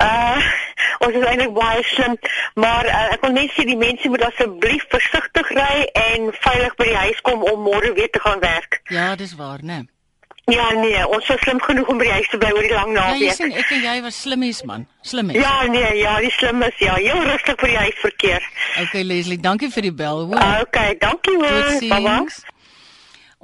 [0.06, 0.46] uh
[1.06, 2.16] ons is eintlik baie slim,
[2.54, 6.88] maar uh, ek wil net sê die mense moet asseblief versigtig ry en veilig by
[6.94, 8.80] die huis kom om môre weer te gaan werk.
[8.88, 9.84] Ja, dis waar, né?
[9.84, 9.95] Nee.
[10.46, 12.92] Ja nee, ons was slim genoeg om by die huis te bly oor die lang
[12.94, 13.22] naweek.
[13.24, 14.84] Ja, jy sien ek en jy was slimmies man.
[15.02, 15.40] Slimmies.
[15.42, 18.46] Ja nee, ja, die slimmes, ja, heel rustig by die huis verkeer.
[18.84, 20.28] Okay Leslie, dankie vir die bel.
[20.30, 20.44] Hoor.
[20.68, 21.80] Okay, dankie hoor.
[21.90, 22.20] Baba.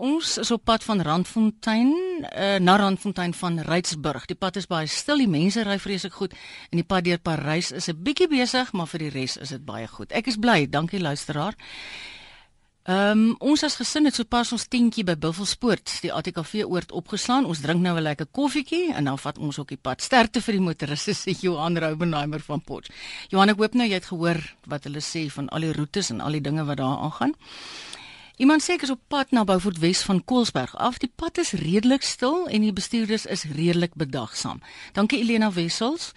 [0.01, 1.89] Ons is op pad van Randfontein
[2.25, 4.29] uh, na Randfontein van Rydsburg.
[4.29, 6.33] Die pad is baie stil, die mense ry vreeslik goed
[6.69, 9.65] en die pad deur Parys is 'n bietjie besig, maar vir die res is dit
[9.65, 10.11] baie goed.
[10.11, 11.57] Ek is bly, dankie luisteraar.
[12.82, 17.46] Ehm um, ons as gesin het sopas ons tentjie by Buffelspoort, die ATKV oord opgeslaan.
[17.46, 20.02] Ons drink nou 'n lekker koffietjie en dan vat ons ook die pad.
[20.02, 22.89] Sterkte vir die motoriste sê Johan Roubenheimer van Potch.
[23.30, 26.22] Johan, ek hoop nou jy het gehoor wat hulle sê van al die roetes en
[26.22, 27.36] al die dinge wat daar aangaan.
[28.38, 30.98] Iemand sê ek is op pad na Beaufort Wes van Koelsberg af.
[30.98, 34.62] Die pad is redelik stil en die bestuurders is redelik bedagsaam.
[34.94, 36.13] Dankie Elena Wessels.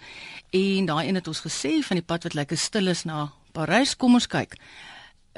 [0.49, 3.95] En daai een het ons gesê van die pad wat lekker stil is na Parys.
[3.95, 4.57] Kom ons kyk.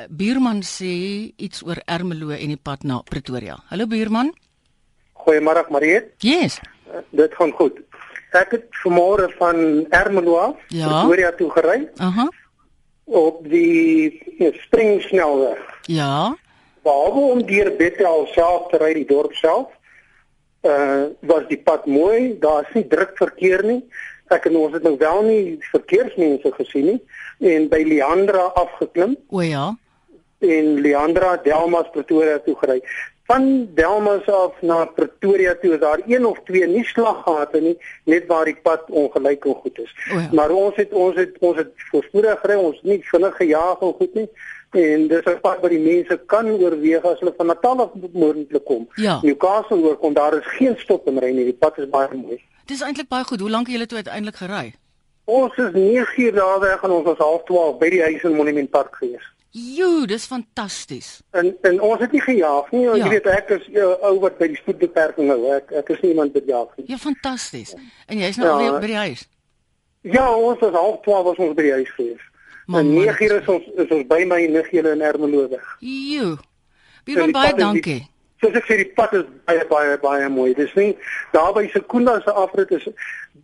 [0.05, 3.55] Buurman sê iets oor Ermelo en die pad na Pretoria.
[3.71, 4.29] Hallo buurman.
[5.25, 6.11] Goeiemôre Mariet.
[6.21, 6.59] Yes.
[6.85, 7.79] Uh, dit gaan goed.
[8.37, 10.85] Ek het vanmôre van Ermelo af ja.
[10.85, 11.79] Pretoria toe gery.
[11.97, 12.27] Aha.
[13.05, 15.63] Op die ja, spring snelweg.
[15.89, 16.35] Ja.
[16.85, 19.73] Behalwe om deur Bethel self te ry die dorp self,
[20.61, 22.37] uh was die pad mooi.
[22.37, 23.81] Daar's nie druk verkeer nie.
[24.29, 27.01] Ek en ons het nou wel nie verkeersmense gesien nie
[27.57, 29.17] en by Leandra afgeklim.
[29.33, 29.73] O ja
[30.39, 32.81] en Leandra Delmas Pretoria toe gery.
[33.27, 38.27] Van Delmas af na Pretoria toe is daar een of twee nie slaggate nie, net
[38.27, 39.95] waar die pad ongelyk en goed is.
[40.11, 40.29] Oh ja.
[40.31, 44.13] Maar ons het ons het ons het voorspoedig gery, ons nie vinnig gejaag en goed
[44.13, 44.29] nie.
[44.71, 48.65] En dis 'n pad wat die mense kan oorweeg as hulle van Natal af moontlik
[48.65, 48.87] kom.
[48.95, 49.19] Ja.
[49.21, 51.43] Newcastle oor kom daar is geen stop en ry nie.
[51.43, 52.41] Die pad is baie mooi.
[52.65, 53.39] Dis eintlik baie goed.
[53.39, 54.73] Hoe lank het julle toe uiteindelik gery?
[55.25, 58.35] Ons is 9 uur daar weg en ons was half 12 by die huis in
[58.35, 59.35] Monument Park gewees.
[59.57, 61.21] Jo, dis fantasties.
[61.31, 62.83] En en ons het nie gejaag nie.
[62.83, 62.95] Ja.
[62.95, 65.39] Jy weet ek is uh, ou wat by die spoedbeperking hou.
[65.55, 66.85] Ek ek is nie iemand wat jaag nie.
[66.91, 67.73] Ja, fantasties.
[68.05, 68.75] En jy's nou ja.
[68.77, 69.23] by die huis.
[70.05, 72.27] Ja, ons was half 12 was ons by die huis gewees.
[72.67, 75.73] En 9 uur is ons is ons by my niggie in Ermelo weg.
[75.79, 76.35] Jo.
[77.07, 78.01] Baie baie dankie.
[78.43, 80.51] Soos ek sê die pad is baie baie baie mooi.
[80.57, 80.91] Dis nie
[81.33, 82.85] daar by Sekunda se afrit is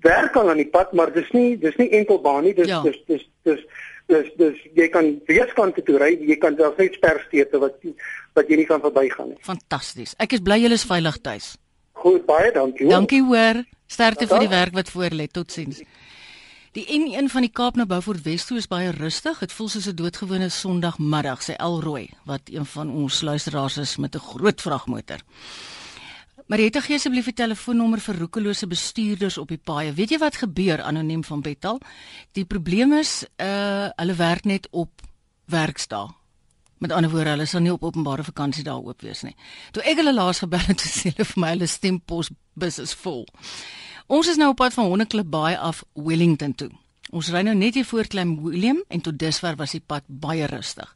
[0.04, 2.54] werk aan die pad, maar dis nie dis nie enkelbaan nie.
[2.54, 2.84] Dis ja.
[2.86, 3.64] dis dis dis
[4.14, 7.82] dis dis jy kan weeskant toe ry, jy kan daar net sperstete wat
[8.38, 9.42] wat jy nie kan verbygaan nie.
[9.46, 10.16] Fantasties.
[10.24, 11.54] Ek is bly julle is veilig tuis.
[12.04, 12.90] Goed, baie dankie.
[12.90, 13.64] Dankie hoor.
[13.88, 15.28] Sterkte vir die werk wat voor lê.
[15.32, 15.84] Totsiens.
[16.74, 19.38] Die N1 van die Kaap na Beaufort Wes toe is baie rustig.
[19.44, 24.16] Dit voel soos 'n doodgewone Sondagmiddag, sê Elroy, wat een van ons luisteraars is met
[24.16, 25.22] 'n groot vragmotor.
[26.54, 29.90] Marieta gee asseblief die telefoonnommer vir roekelose bestuurders op die paaie.
[29.98, 31.80] Weet jy wat gebeur anoniem van Betal?
[32.38, 35.02] Die probleem is uh hulle werk net op
[35.50, 36.12] werksdae.
[36.78, 39.34] Met ander woorde, hulle sal nie op openbare vakansie daar oop wees nie.
[39.74, 43.26] Toe ek hulle laas gebel het, sê hulle vir my hulle stempos bus is vol.
[44.06, 46.70] Ons is nou op pad van Honneklip Baai af Wellington toe.
[47.14, 50.46] Ons ry nou net hier voor Klein Willem en tot dusver was die pad baie
[50.54, 50.94] rustig.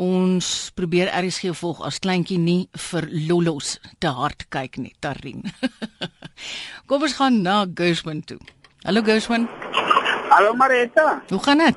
[0.00, 5.42] Ons probeer RSG volg as kleintjie nie vir lollos te hard kyk nie, Tarin.
[6.88, 8.38] Kom ons gaan na Gersman toe.
[8.86, 9.44] Hallo Gersman.
[10.32, 11.20] Hallo Marita.
[11.28, 11.76] Hoe gaan dit?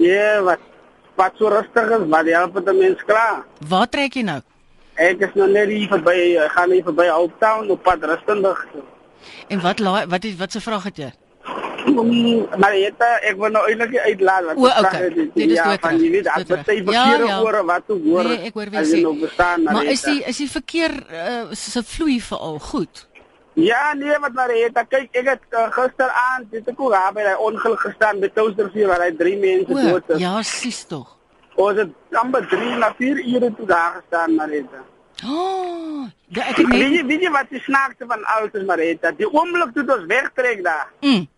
[0.00, 0.60] Ja, wat
[1.14, 3.44] wat so rustig is, maar jy help dit mens klaar.
[3.68, 4.40] Waar trek jy nou?
[4.98, 6.16] Ek is nou net hier verby,
[6.56, 8.64] gaan hier verby Old Town op pad rustig.
[9.52, 11.12] En wat laai wat wat se vraag het jy?
[12.58, 15.08] Maar jy het ek wil nou eintlik uitlaat wat o, okay.
[15.14, 17.64] dit is ja, van jy weet as jy verkeer ja, ja.
[17.70, 20.50] wat toe hoor nee, ek hoor wie sê nou bestaan maar is die is die
[20.50, 23.08] verkeer uh, se vloei veral goed
[23.54, 27.38] Ja, nee, wat maar het, kyk, ek het uh, gisteraand, dit ek ook by daai
[27.38, 30.18] ongeluk gestaan by Toustervuur waar hy drie mense dood is.
[30.18, 31.12] Ja, sis tog.
[31.54, 34.82] Ons het amper 3 na 4 ure toe daar gestaan, Marita.
[35.22, 36.02] Oh,
[36.34, 39.14] ja, ek het net weet, weet jy wat die snaakste van alles is, Marita?
[39.14, 40.90] Die oomblik toe ons wegtrek daar.
[41.06, 41.28] Mm.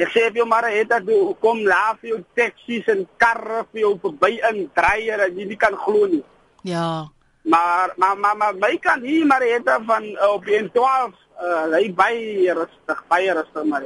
[0.00, 4.38] Ek sê vir jou Marita, jy kom laaf jou taksies en karre vir jou verby
[4.48, 6.22] in draaie en jy kan glo nie.
[6.64, 7.10] Ja.
[7.44, 12.54] Maar maar maar, maar my kan hier Marita van uh, op 12 uh, hy baie
[12.56, 13.84] rustig, baie rustig maar.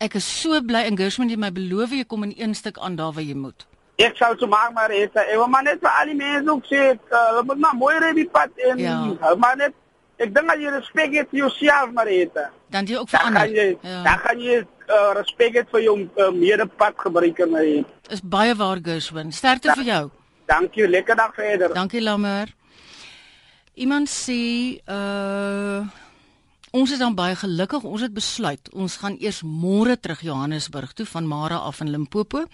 [0.00, 2.96] Ek is so bly in Gershman jy my beloof jy kom in een stuk aan
[2.96, 3.66] daar waar jy moet.
[4.00, 6.96] Ek sou so maak maar het ek maar net vir al die mense ook sê,
[7.12, 8.96] uh, moet maar mooi ry die pad en ja.
[9.36, 9.76] maar net
[10.20, 12.38] ek dink dat jy respek het vir jouself maar het.
[12.70, 13.46] Dan jy ook vir ander.
[13.48, 14.02] Dan jy, ja.
[14.06, 18.12] dan kan jy uh, respek het vir jou uh, medepad gebruiker maar het.
[18.12, 19.32] Is baie waar Gershman.
[19.32, 20.04] Sterkte da vir jou.
[20.50, 21.74] Dankie, lekker dag verder.
[21.74, 22.54] Dankie Lammer.
[23.74, 24.38] Iemand sê
[24.90, 25.82] uh
[26.70, 27.82] Ons is dan baie gelukkig.
[27.82, 32.44] Ons het besluit ons gaan eers môre terug Johannesburg toe van Mara af in Limpopo.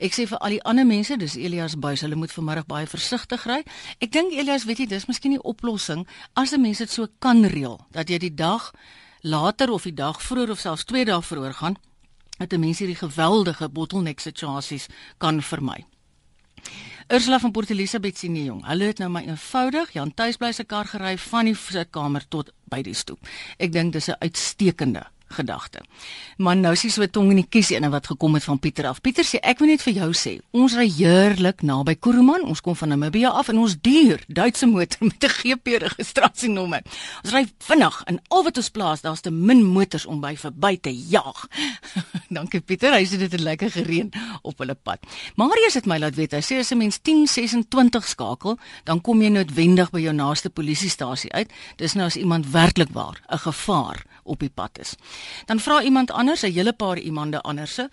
[0.00, 3.42] Ek sê vir al die ander mense, dis Elias Buys, hulle moet vanmiddag baie versigtig
[3.44, 3.58] ry.
[4.00, 6.06] Ek dink Elias, weet jy, dis miskien die oplossing
[6.40, 8.72] as 'n mens dit so kan reël dat jy die dag
[9.20, 11.76] later of die dag vroeër of selfs 2 dae vroeër gaan,
[12.38, 15.84] dat 'n mens hierdie geweldige bottleneck situasies kan vermy.
[17.08, 18.66] Ursula van Port Elizabeth sien nie jong.
[18.66, 22.52] Hulle het nou maar eenvoudig Jan Tuis bly se kar gery van die sitkamer tot
[22.64, 23.18] by die stoep.
[23.58, 25.82] Ek dink dis 'n uitstekende gedagte.
[26.36, 28.88] Maar nou is hy so tong in die kies ene wat gekom het van Pieter
[28.90, 29.00] af.
[29.00, 32.46] Pieter sê ek wil net vir jou sê, ons ry heerlik naby Kuruman.
[32.48, 36.82] Ons kom van Namibia af en ons duur Duitse motor met 'n GP registrasienommer.
[37.24, 40.76] Ons ry vinnig en al wat ons plaas, daar's te min motors om by verby
[40.80, 41.46] te jaag.
[42.36, 44.10] Dankie Pieter, hy sê dit het lekker gereën
[44.42, 44.98] op hulle pad.
[45.36, 49.28] Marius het my laat weet, hy sê as 'n mens 1026 skakel, dan kom jy
[49.28, 51.50] noodwendig by jou naaste polisiestasie uit.
[51.76, 54.94] Dis nou as iemand werklik waar 'n gevaar op die pad is.
[55.50, 57.90] Dan vra iemand anders, 'n hele paar iemande anderse,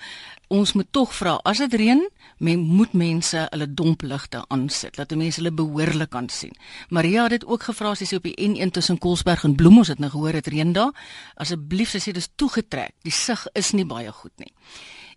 [0.47, 5.41] ons moet tog vra as dit reën, men moet mense hulle dompligte aansit dat mense
[5.41, 6.53] hulle behoorlik kan sien.
[6.89, 9.87] Maria het dit ook gevra as sy op die N1 tussen Kolsberg en Bloem, ons
[9.87, 10.91] het nou gehoor dit reën daar.
[11.35, 12.93] Asseblief sê dis toegetrek.
[13.03, 14.53] Die sig is nie baie goed nie.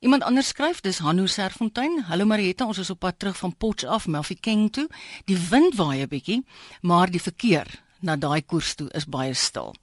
[0.01, 1.99] Iemand anders skryf, dis Hanno Serfontein.
[2.09, 4.87] Hallo Marieta, ons is op pad terug van Potch af Mafeking toe.
[5.29, 6.45] Die wind waai 'n bietjie,
[6.81, 7.67] maar die verkeer
[8.03, 9.75] na daai koers toe is baie stil.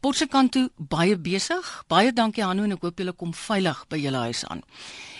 [0.00, 1.68] Potse kant toe baie besig.
[1.88, 4.64] Baie dankie Hanno en ek hoop julle kom veilig by julle huis aan.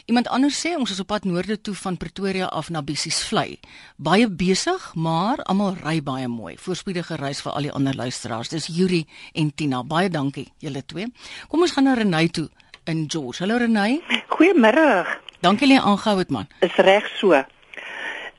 [0.08, 3.58] Iemand anders sê ons is op pad noorde toe van Pretoria af na Bissiesvlei.
[3.96, 6.54] Baie besig, maar almal ry baie mooi.
[6.56, 8.48] Voorspoedige reis vir al die ander luisteraars.
[8.48, 9.02] Dis Yuri
[9.34, 9.82] en Tina.
[9.84, 11.10] Baie dankie julle twee.
[11.48, 12.48] Kom ons gaan na Renay toe
[12.88, 13.42] in George.
[13.44, 14.00] Hallo Renay.
[14.32, 15.04] Goeiemôre.
[15.44, 16.48] Dankie dat jy aangehou het man.
[16.64, 17.36] Is reg so.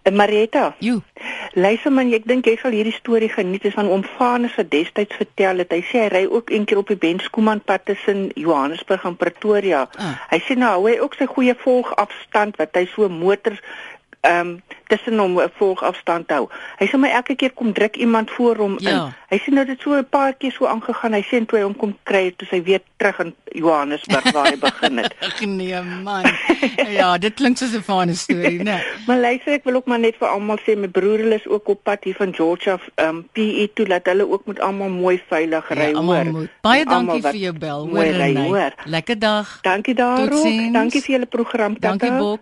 [0.03, 0.73] En Marieta.
[0.79, 1.03] Jo.
[1.53, 3.63] Luister man, ek dink jy sal hierdie storie geniet.
[3.63, 5.71] Dit is van oom Vanus wat destyds vertel het.
[5.73, 9.87] Hy sê hy ry ook een keer op die Benskoeman pad tussen Johannesburg en Pretoria.
[9.97, 10.19] Ah.
[10.29, 13.63] Hy sê nou hy ook sy goeie volgafstand wat hy so motors
[14.21, 16.49] ehm um, tussen hom 'n volgafstand hou.
[16.79, 18.89] Hy sê my elke keer kom druk iemand voor hom ja.
[18.89, 19.13] in.
[19.29, 21.13] Hy sê nou dit so 'n paar keer so aangegaan.
[21.13, 24.57] Hy sê toe hy hom kom kry toe hy weer terug in Johannesburg waar hy
[24.57, 25.15] begin het.
[25.21, 26.25] Ag nee man.
[26.89, 28.81] ja, dit klink soos 'n fyn storie, né?
[29.07, 31.67] maar luister ek wil ook maar net vir almal sê my broer hulle is ook
[31.67, 35.21] op pad hier van Georgia ehm um, PE toe dat hulle ook moet almal mooi
[35.29, 36.49] veilig ja, ry ja, hoor.
[36.61, 37.87] Baie dankie vir jou bel.
[37.89, 38.73] Hoor.
[38.85, 39.59] Lekker dag.
[39.61, 40.73] Dankie daarop.
[40.73, 41.75] Dankie vir julle program.
[41.79, 42.41] Dankie Bok.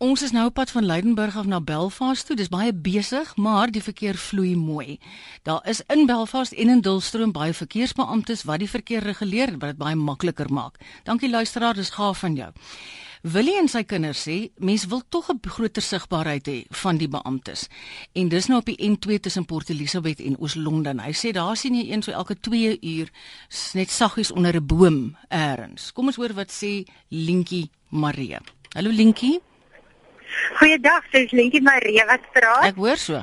[0.00, 2.34] Ons is nou op pad van Leidenburg af na Belfast toe.
[2.36, 4.94] Dis baie besig, maar die verkeer vloei mooi.
[5.44, 9.80] Daar is in Belfast en in Dullstroom baie verkeersbeamptes wat die verkeer reguleer wat dit
[9.82, 10.78] baie makliker maak.
[11.04, 12.48] Dankie luisteraar, dis gaaf van jou.
[13.28, 17.68] Willie en sy kinders sê mense wil tog 'n groter sigbaarheid hê van die beamptes.
[18.14, 21.00] En dis nou op die N2 tussen Port Elizabeth en Oos-London.
[21.00, 23.10] Hy sê daar sien jy een so elke 2 uur
[23.74, 25.92] net saggies onder 'n boom eers.
[25.92, 28.38] Kom ons hoor wat sê Linkie Marie.
[28.72, 29.49] Hallo Linkie.
[30.58, 32.64] Goeiedag, dis Lentjie Marie wat praat.
[32.70, 33.20] Ek hoor so.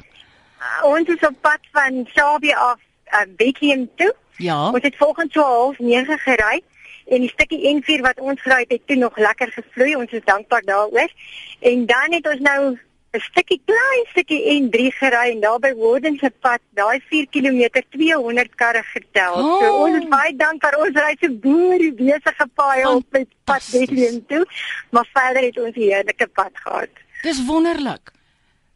[0.57, 2.79] Uh, ons is op pad van Sabie af
[3.13, 4.13] uh, Bethlehem toe.
[4.37, 4.69] Ja.
[4.71, 6.61] Ons het volgens so half 9 gery
[7.07, 9.95] en die stukkie N4 wat ons gery het, het toe nog lekker gevloei.
[9.95, 11.11] Ons is dankbaar daaroor.
[11.59, 12.77] En dan het ons nou
[13.17, 17.81] 'n stukkie klein stukkie N3 gery en daar by Warden se pad, daai 4 km
[17.95, 19.33] 200 karre getel.
[19.33, 19.57] Oh.
[19.61, 23.63] So ons is baie dankbaar ons ry so boer die besige paai op met pad
[23.71, 24.45] Bethlehem toe,
[24.91, 26.93] maar verder het ons 'n heerlike pad gehad.
[27.23, 28.13] Dis wonderlik.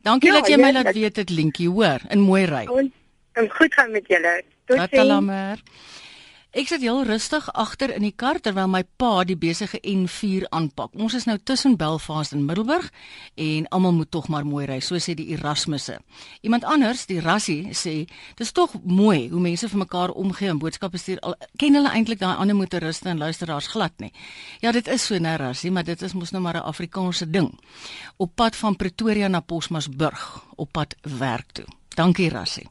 [0.01, 2.65] Dankie ja, dat jy my laat weet dit Linkie, hoor, in mooi ry.
[3.33, 4.43] En goed gaan met julle.
[4.65, 5.59] Tot sien.
[6.51, 10.97] Ek sit heel rustig agter in die kar terwyl my pa die besige N4 aanpak.
[10.99, 12.89] Ons is nou tussen Belfast en Middelburg
[13.39, 15.95] en almal moet tog maar mooi ry, so sê die Erasmusse.
[16.43, 17.93] Iemand anders, die Rassie, sê
[18.35, 21.21] dis tog mooi hoe mense vir mekaar omgee en boodskappe stuur.
[21.23, 24.11] Al ken hulle eintlik daai ander motoriste en luisteraars glad nie.
[24.59, 27.55] Ja, dit is so nou Rassie, maar dit is mos nou maar 'n Afrikaanse ding.
[28.17, 31.65] Op pad van Pretoria na Posmasburg op pad werk toe.
[31.95, 32.67] Dankie Rassie.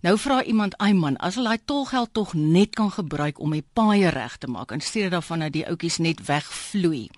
[0.00, 3.64] Nou vra iemand, "Ai man, as hulle daai tolgeld tog net kan gebruik om die
[3.72, 7.10] paaie reg te maak in steede daarvan dat die ouetjies net wegvloei."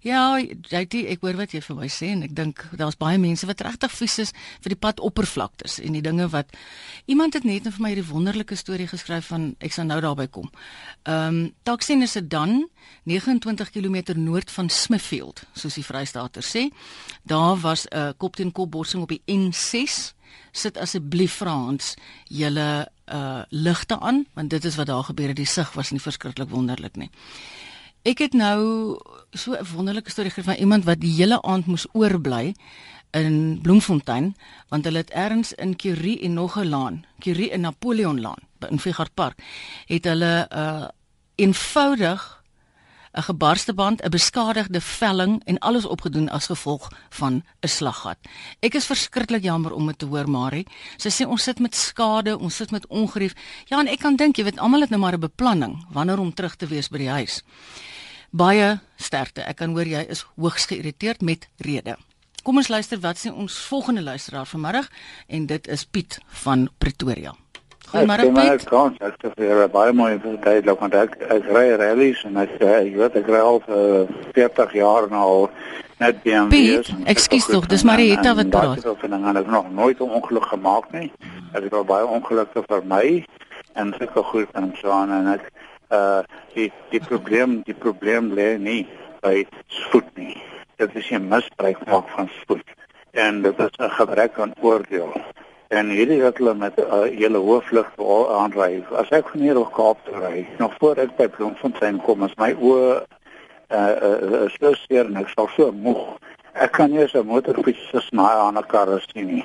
[0.00, 3.46] Ja, JT, ek hoor wat jy vir my sê en ek dink daar's baie mense
[3.46, 6.54] wat regtig vies is vir die padoppervlaktes en die dinge wat
[7.10, 10.50] iemand het net vir my hierdie wonderlike storie geskryf van ek sal nou daarby kom.
[11.02, 12.68] Ehm um, Taxin is dit dan
[13.04, 16.68] 29 km noord van Smithfield, soos die Vrystaaters sê.
[17.26, 20.14] Daar was 'n uh, kop teen kop botsing op die N6
[20.52, 21.94] sit asseblief Frans
[22.28, 26.00] julle uh ligte aan want dit is wat daar gebeur het die sig was nie
[26.00, 27.10] verskriklik wonderlik nie.
[28.02, 28.98] Ek het nou
[29.32, 32.54] so 'n wonderlike storie gehoor van iemand wat die hele aand moes oorbly
[33.10, 34.36] in Bloemfontein
[34.68, 38.78] want hulle het ergens in Curie en nog 'n laan, Curie en Napoleon laan in
[38.78, 39.42] Figart Park
[39.86, 40.88] het hulle uh
[41.34, 42.37] eenvoudig
[43.12, 48.18] 'n gebarste band, 'n beskadigde velling en alles opgedoen as gevolg van 'n slaggat.
[48.60, 50.66] Ek is verskriklik jammer om dit te hoor, Marie.
[50.96, 53.34] Sy sê ons sit met skade, ons sit met ongerief.
[53.64, 56.34] Ja, en ek kan dink, jy weet, almal het nou maar 'n beplanning wanneer om
[56.34, 57.42] terug te wees by die huis.
[58.30, 59.40] Baie sterkte.
[59.42, 61.96] Ek kan hoor jy is hoogs geïrriteerd met rede.
[62.42, 64.88] Kom ons luister wat sê ons volgende luisteraar vanmiddag
[65.26, 67.34] en dit is Piet van Pretoria.
[67.88, 68.50] Goeiemôre Piet.
[68.52, 72.58] Ek kan ek het vir baie mooi verduidelik want ek ek ry rallies en ek
[72.60, 75.48] ek weet ek ry al vir 40 jaar nou
[76.02, 76.50] net BMW.
[76.52, 78.84] Piet, ekskuus tog, dis Marietta wat praat.
[78.84, 81.10] Ek het nog nooit 'n ongeluk gemaak nie.
[81.54, 83.24] Ek het al baie ongelukke vir my
[83.74, 85.48] en het goed en so aan en ek
[85.90, 86.20] uh
[86.54, 88.86] die die probleem die probleem lê nie
[89.22, 90.36] by spoed nie.
[90.76, 92.68] Dit is 'n misbruik van spoed
[93.12, 95.12] en dit is 'n gebrek aan oordeel
[95.68, 97.88] en hierdie wat hulle met 'n uh, hele hooflig
[98.40, 98.84] aanry.
[98.90, 102.54] As ek van hier op Kaap ry, nog voor ek by Bloemfontein kom, is my
[102.54, 103.04] oë
[103.68, 106.16] uh uh so seer en ek sal so moeg.
[106.52, 109.44] Ek kan nie so motorfiets so snaai aan 'n kar sien nie.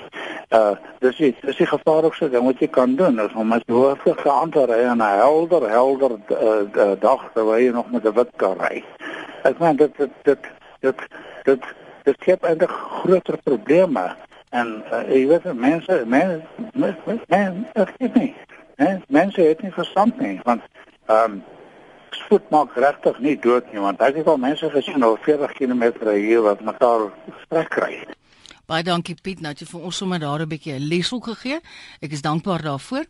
[0.51, 4.27] Uh dis dit, dis die gevaarlikste ding wat jy kan doen, is om met hooflig
[4.27, 8.31] aan te ry en 'n helder helder uh, dag terwyl jy nog met 'n wit
[8.35, 8.83] kar ry.
[9.43, 10.39] Ek meen dit dit dit
[10.79, 10.99] dit
[11.43, 11.63] dit
[12.03, 14.15] dit skep eintlik groter probleme
[14.53, 16.41] En uh, jy weet mense mense
[16.73, 18.33] mense mense nie.
[18.75, 18.97] Hè?
[19.07, 20.61] Mense het nie verstand nie want
[21.09, 21.41] ehm um,
[22.13, 25.85] spoed maak regtig nie dood nie want ek het al mense gesien oor 40 km
[26.13, 27.07] hier wat mekaar
[27.45, 27.95] strek kry.
[28.69, 31.59] Baie dankie Piet, nou jy vir ons sommer daar 'n bietjie 'n les ook gegee.
[32.01, 33.05] Ek is dankbaar daarvoor.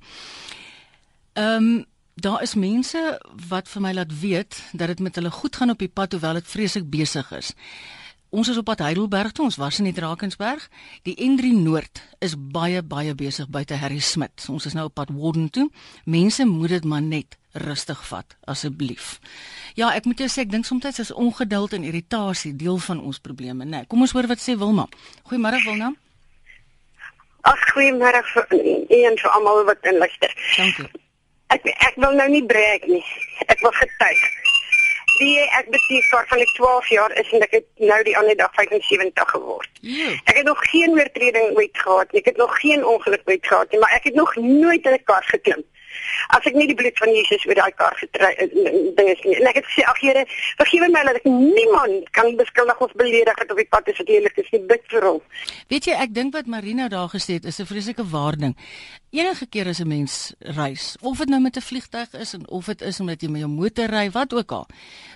[1.34, 5.56] Ehm um, daar is mense wat vir my laat weet dat dit met hulle goed
[5.56, 7.54] gaan op die pad hoewel dit vreeslik besig is.
[8.34, 10.63] Ons is op pad Heidelberg toe, ons was in die Drakensberg.
[11.06, 14.48] Die N3 Noord is baie baie besig buite Harry Smit.
[14.50, 15.67] Ons is nou op pad Warden toe.
[16.10, 19.19] Mense moet dit maar net rustig vat asseblief.
[19.78, 23.22] Ja, ek moet jou sê ek dink soms is ongeduld en irritasie deel van ons
[23.22, 23.84] probleme, né?
[23.84, 24.88] Nee, kom ons hoor wat sê Wilma.
[25.30, 25.91] Goeiemôre Wilma.
[27.46, 28.58] Ag, goeiemôre vir
[28.89, 30.34] een vir almal wat inluister.
[30.58, 30.89] Dankie.
[31.54, 33.06] Ek ek wil nou nie breek nie.
[33.46, 34.26] Ek wil getuig.
[35.19, 38.36] Die ek bestuur kar van ek 12 jaar is en ek het nou die ander
[38.36, 39.69] dag 75 geword.
[39.82, 40.15] Yeah.
[40.26, 42.21] Ek het nog geen oortreding ooit gehad nie.
[42.21, 45.04] Ek het nog geen ongeluk ooit gehad nie, maar ek het nog nooit in 'n
[45.04, 45.63] kar geklim
[46.36, 48.47] as ek nie die bloed van Jesus oor daai kar getry eh,
[48.97, 49.36] ding is nie.
[49.39, 50.26] En ek het gesê ag Here,
[50.60, 54.12] vergewe my dat ek niemand kan beskuldig of beledig het op die pad as dit
[54.17, 55.21] eerlik is nie bid vir hom.
[55.71, 58.58] Weet jy, ek dink wat Marina daar gesê het is 'n vreeslike waarning.
[59.13, 62.65] Enige keer as 'n mens reis, of dit nou met 'n vliegtyg is en of
[62.65, 64.67] dit is omdat jy met jou motor ry, wat ook al,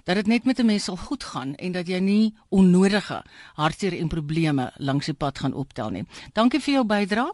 [0.04, 4.00] dat dit net met 'n mens sal goed gaan en dat jy nie onnodige hartseer
[4.00, 6.06] en probleme langs die pad gaan optel nie.
[6.34, 7.32] Dankie vir jou bydrae.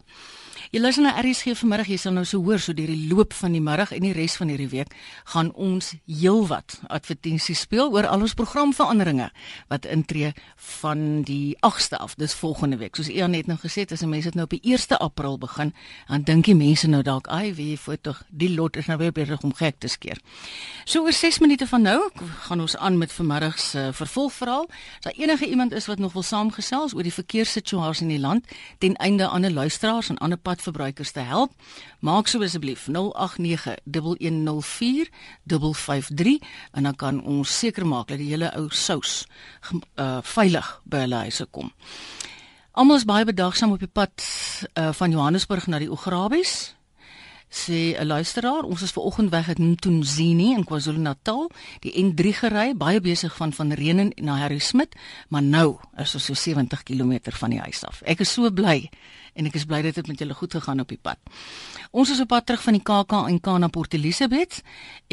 [0.74, 3.54] Jy luister na RSG vanmiddag, jy sal nou so hoor so deur die loop van
[3.54, 4.96] die middag en die res van hierdie week
[5.30, 9.28] gaan ons heelwat advertensies speel oor al ons programveranderinge
[9.70, 10.32] wat intree
[10.80, 12.16] van die 8ste af.
[12.18, 12.98] Dis volgende week.
[12.98, 15.76] Soos Ian net nou gesê het, as mense dit nou op die 1ste April begin,
[16.08, 19.42] dan dink die mense nou dalk, "Ai, wie tog die lot is nou weer besig
[19.42, 20.18] om gek te skeer."
[20.86, 22.10] So oor 6 minute van nou
[22.48, 24.70] gaan ons aan met vanmiddag se uh, vervolgverhaal.
[24.70, 28.46] As daar enige iemand is wat nog wil saamgesels oor die verkeerssituasie in die land
[28.78, 31.52] ten einde aan 'n luisteraars en ander pad verbruikers te help,
[32.00, 32.96] maak so asseblief 0891104553
[36.72, 39.28] en dan kan ons seker maak dat die hele ou sous
[39.96, 41.72] uh, veilig by hulle huise kom.
[42.74, 44.24] Almal is baie bedagsaam op die pad
[44.74, 46.74] uh, van Johannesburg na die Ograbies.
[47.54, 52.74] Sê 'n luisteraar, ons is ver oggend weg uit Mtunzini in KwaZulu-Natal, die N3 gery,
[52.76, 54.96] baie besig van van Renen na Harry Smit,
[55.30, 58.02] maar nou is ons so 70 km van die huis af.
[58.06, 58.90] Ek is so bly
[59.34, 61.18] en ek is bly dit het met julle goed gegaan op die pad.
[61.94, 64.62] Ons is op pad terug van die KAK in Kana Port Elizabeth.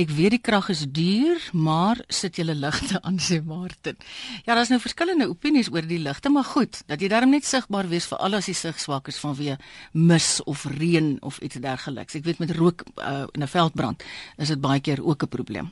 [0.01, 3.99] Ek weet die krag is duur, maar sit julle ligte aan sê Martin.
[4.47, 7.88] Ja, daar's nou verskillende opinies oor die ligte, maar goed, dat jy daarom net sigbaar
[7.88, 9.57] wees vir al as die sig swak is vanweë
[9.93, 12.16] mis of reën of iets dergeliks.
[12.20, 14.03] Ek weet met rook uh, in 'n veldbrand
[14.37, 15.70] is dit baie keer ook 'n probleem.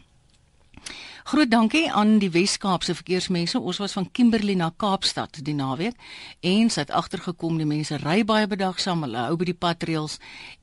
[1.28, 3.60] Groot dankie aan die Wes-Kaapse verkeersmense.
[3.60, 5.92] Ons was van Kimberley na Kaapstad die naweek
[6.40, 10.16] en sy het agtergekom die mense ry baie bedagsaam, hulle hou by die padreëls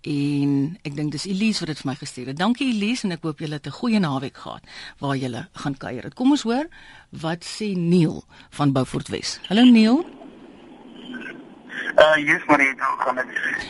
[0.09, 2.41] en ek dink dis Elise wat dit vir my gestuur het.
[2.41, 4.65] Dankie Elise en ek hoop julle het 'n goeie naweek gehad
[4.97, 6.09] waar julle gaan kuier.
[6.15, 6.65] Kom ons hoor
[7.11, 9.39] wat sê Neil van Beaufort Wes.
[9.47, 10.24] Hallo Neil.
[11.95, 13.25] Uh yes, maar dit gaan net.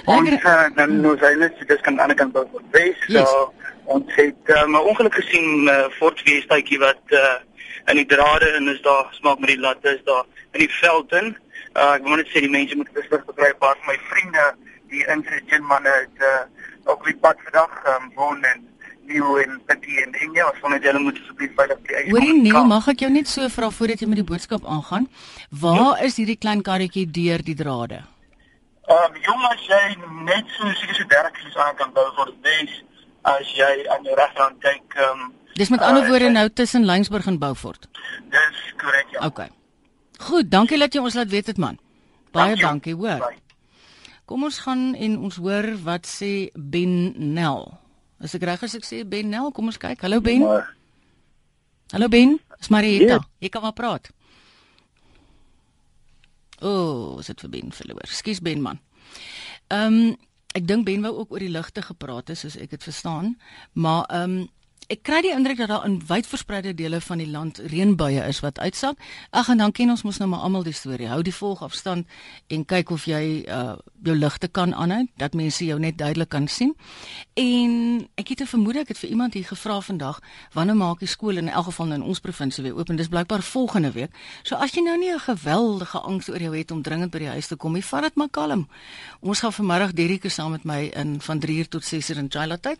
[0.06, 2.98] Ons uh, dan nou sê net dis kan aan die kant Beaufort Wes.
[3.08, 3.34] So yes.
[3.86, 7.36] Ons het uh, eh, 'n ongeluk gesien uh, Ford Westtuitjie wat uh,
[7.86, 11.12] in die drade en is daar smaak met die latte is daar in die veld
[11.12, 11.38] in.
[11.76, 14.46] Uh, ek wil net sê die mense moet besig bly paar van my vriende
[14.90, 16.46] die in se gin manne het uh,
[16.86, 18.64] ook weer pad vandag um, woon en
[19.08, 22.02] nieuw en petit en dinge wat van hulle moet asseblief veilig bly.
[22.10, 25.08] Hoorie Neil, mag ek jou net so vra voordat jy met die boodskap aangaan?
[25.50, 26.10] Waar ja.
[26.10, 28.04] is hierdie klein karretjie deur die drade?
[28.86, 29.84] Ehm um, jong as jy
[30.28, 32.82] net so seker so 30 km aan kan bou vir die base
[33.32, 35.00] as jy aan die regterkant kyk.
[35.00, 37.88] Ehm um, Dis met ander uh, woorde nou tussen Lyngsburg en Beaufort.
[38.30, 39.26] Dis korrek ja.
[39.26, 39.46] OK.
[40.28, 41.80] Goed, dankie dat jy ons laat weet dit man.
[42.36, 43.24] Baie dankie, dankie hoor.
[43.24, 43.40] Bye.
[44.26, 47.68] Kom ons gaan en ons hoor wat sê Ben Nel.
[48.20, 50.02] As ek reg is ek sê Ben Nel, kom ons kyk.
[50.06, 50.46] Hallo Ben.
[51.94, 53.20] Hallo Ben, is Marieta.
[53.20, 53.24] Ja.
[53.44, 54.12] Ek kan maar praat.
[56.62, 58.08] O, oh, is dit vir Ben verloor.
[58.10, 58.80] Skus Ben man.
[59.68, 60.16] Ehm um,
[60.56, 63.34] Ek dink Ben wou ook oor die ligte gepraat het soos ek dit verstaan,
[63.74, 64.52] maar ehm um,
[64.88, 68.40] ek kry die indruk dat daar in wyd verspreide dele van die land reënbuie is
[68.46, 69.00] wat uitsak.
[69.32, 71.08] Ag en dan ken ons mos nou maar almal die storie.
[71.10, 72.06] Hou die volgafstand
[72.54, 73.76] en kyk of jy uh
[74.06, 76.76] jou ligte kan aanhou dat mense jou net duidelik kan sien.
[77.34, 80.20] En ek het 'n vermoede ek het vir iemand hier gevra vandag
[80.54, 83.42] wanneer maak die skole in elk geval in ons provinsie weer oop en dis blykbaar
[83.42, 84.12] volgende week.
[84.44, 87.28] So as jy nou nie 'n geweldige angs oor jou het om dringend by die
[87.28, 88.68] huis te kom nie, vat dit maar kalm.
[89.22, 92.78] Ons gaan vanmiddag Derrick saam met my in van 3uur tot 6uur in Chila tyd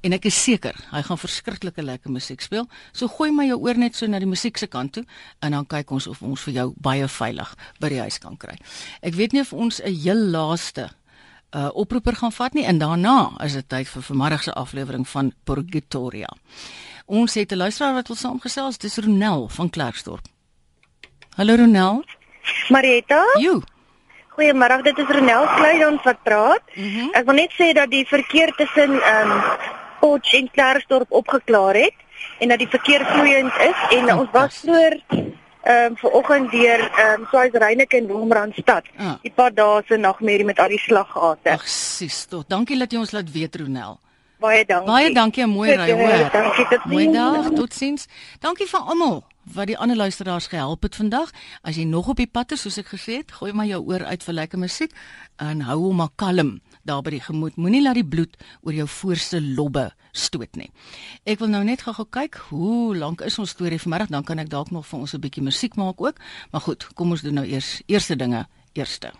[0.00, 1.18] en ek is seker hy gaan
[1.48, 2.68] verskriklike lekker musiek speel.
[2.92, 5.04] So gooi my jou oor net so na die musiek se kant toe
[5.42, 8.56] en dan kyk ons of ons vir jou baie veilig by die huis kan kry.
[9.02, 10.90] Ek weet nie of ons 'n heel laaste
[11.54, 15.32] uh oproeper gaan vat nie en daarna is dit tyd vir vanmiddag se aflewering van
[15.44, 16.28] Purgatoria.
[17.06, 20.26] Ons het 'n luisteraar wat wil saamgesels, dis Ronel van Klerksdorp.
[21.36, 22.04] Hallo Ronel.
[22.68, 23.24] Marietta?
[23.38, 23.62] Jo.
[24.36, 26.62] Goeiemôre, dit is Ronel Kleidons wat praat.
[26.74, 27.08] Mm -hmm.
[27.12, 29.42] Ek wil net sê dat die verkeer tussen ehm um,
[30.00, 31.94] Potch en Klerksdorp opgeklaar het
[32.38, 34.98] en dat die verkeer vloeiend is en ons was vroeër
[35.68, 38.84] ehm um, vanoggend deur ehm um, Sways Reyneke in Wolmrandstad.
[38.96, 39.14] Ah.
[39.22, 41.50] Die pad daar se nagmerrie met al die slaggate.
[41.50, 42.48] Ag sis, tot.
[42.48, 43.98] Dankie dat jy ons laat weet Ronel.
[44.38, 44.86] Baie dankie.
[44.86, 46.30] Baie dankie mooi ry hoor.
[46.32, 46.92] Dankie tot sien.
[46.92, 48.06] Mooi dag, totsiens.
[48.40, 49.24] Dankie vir almal
[49.54, 51.32] wat die ander luisteraars gehelp het vandag.
[51.62, 54.04] As jy nog op die pad is, soos ek gesê het, gooi maar jou oor
[54.04, 54.94] uit vir lekker musiek
[55.36, 56.58] en hou hom maar kalm
[56.88, 57.56] daar by die gemoed.
[57.60, 60.70] Moenie laat die bloed oor jou voorste lobbe stoot nie.
[61.28, 64.50] Ek wil nou net gou-gou kyk hoe lank is ons storie vanmiddag, dan kan ek
[64.52, 66.16] dalk nog vir ons 'n bietjie musiek maak ook.
[66.50, 69.12] Maar goed, kom ons doen nou eers eerste dinge eerste.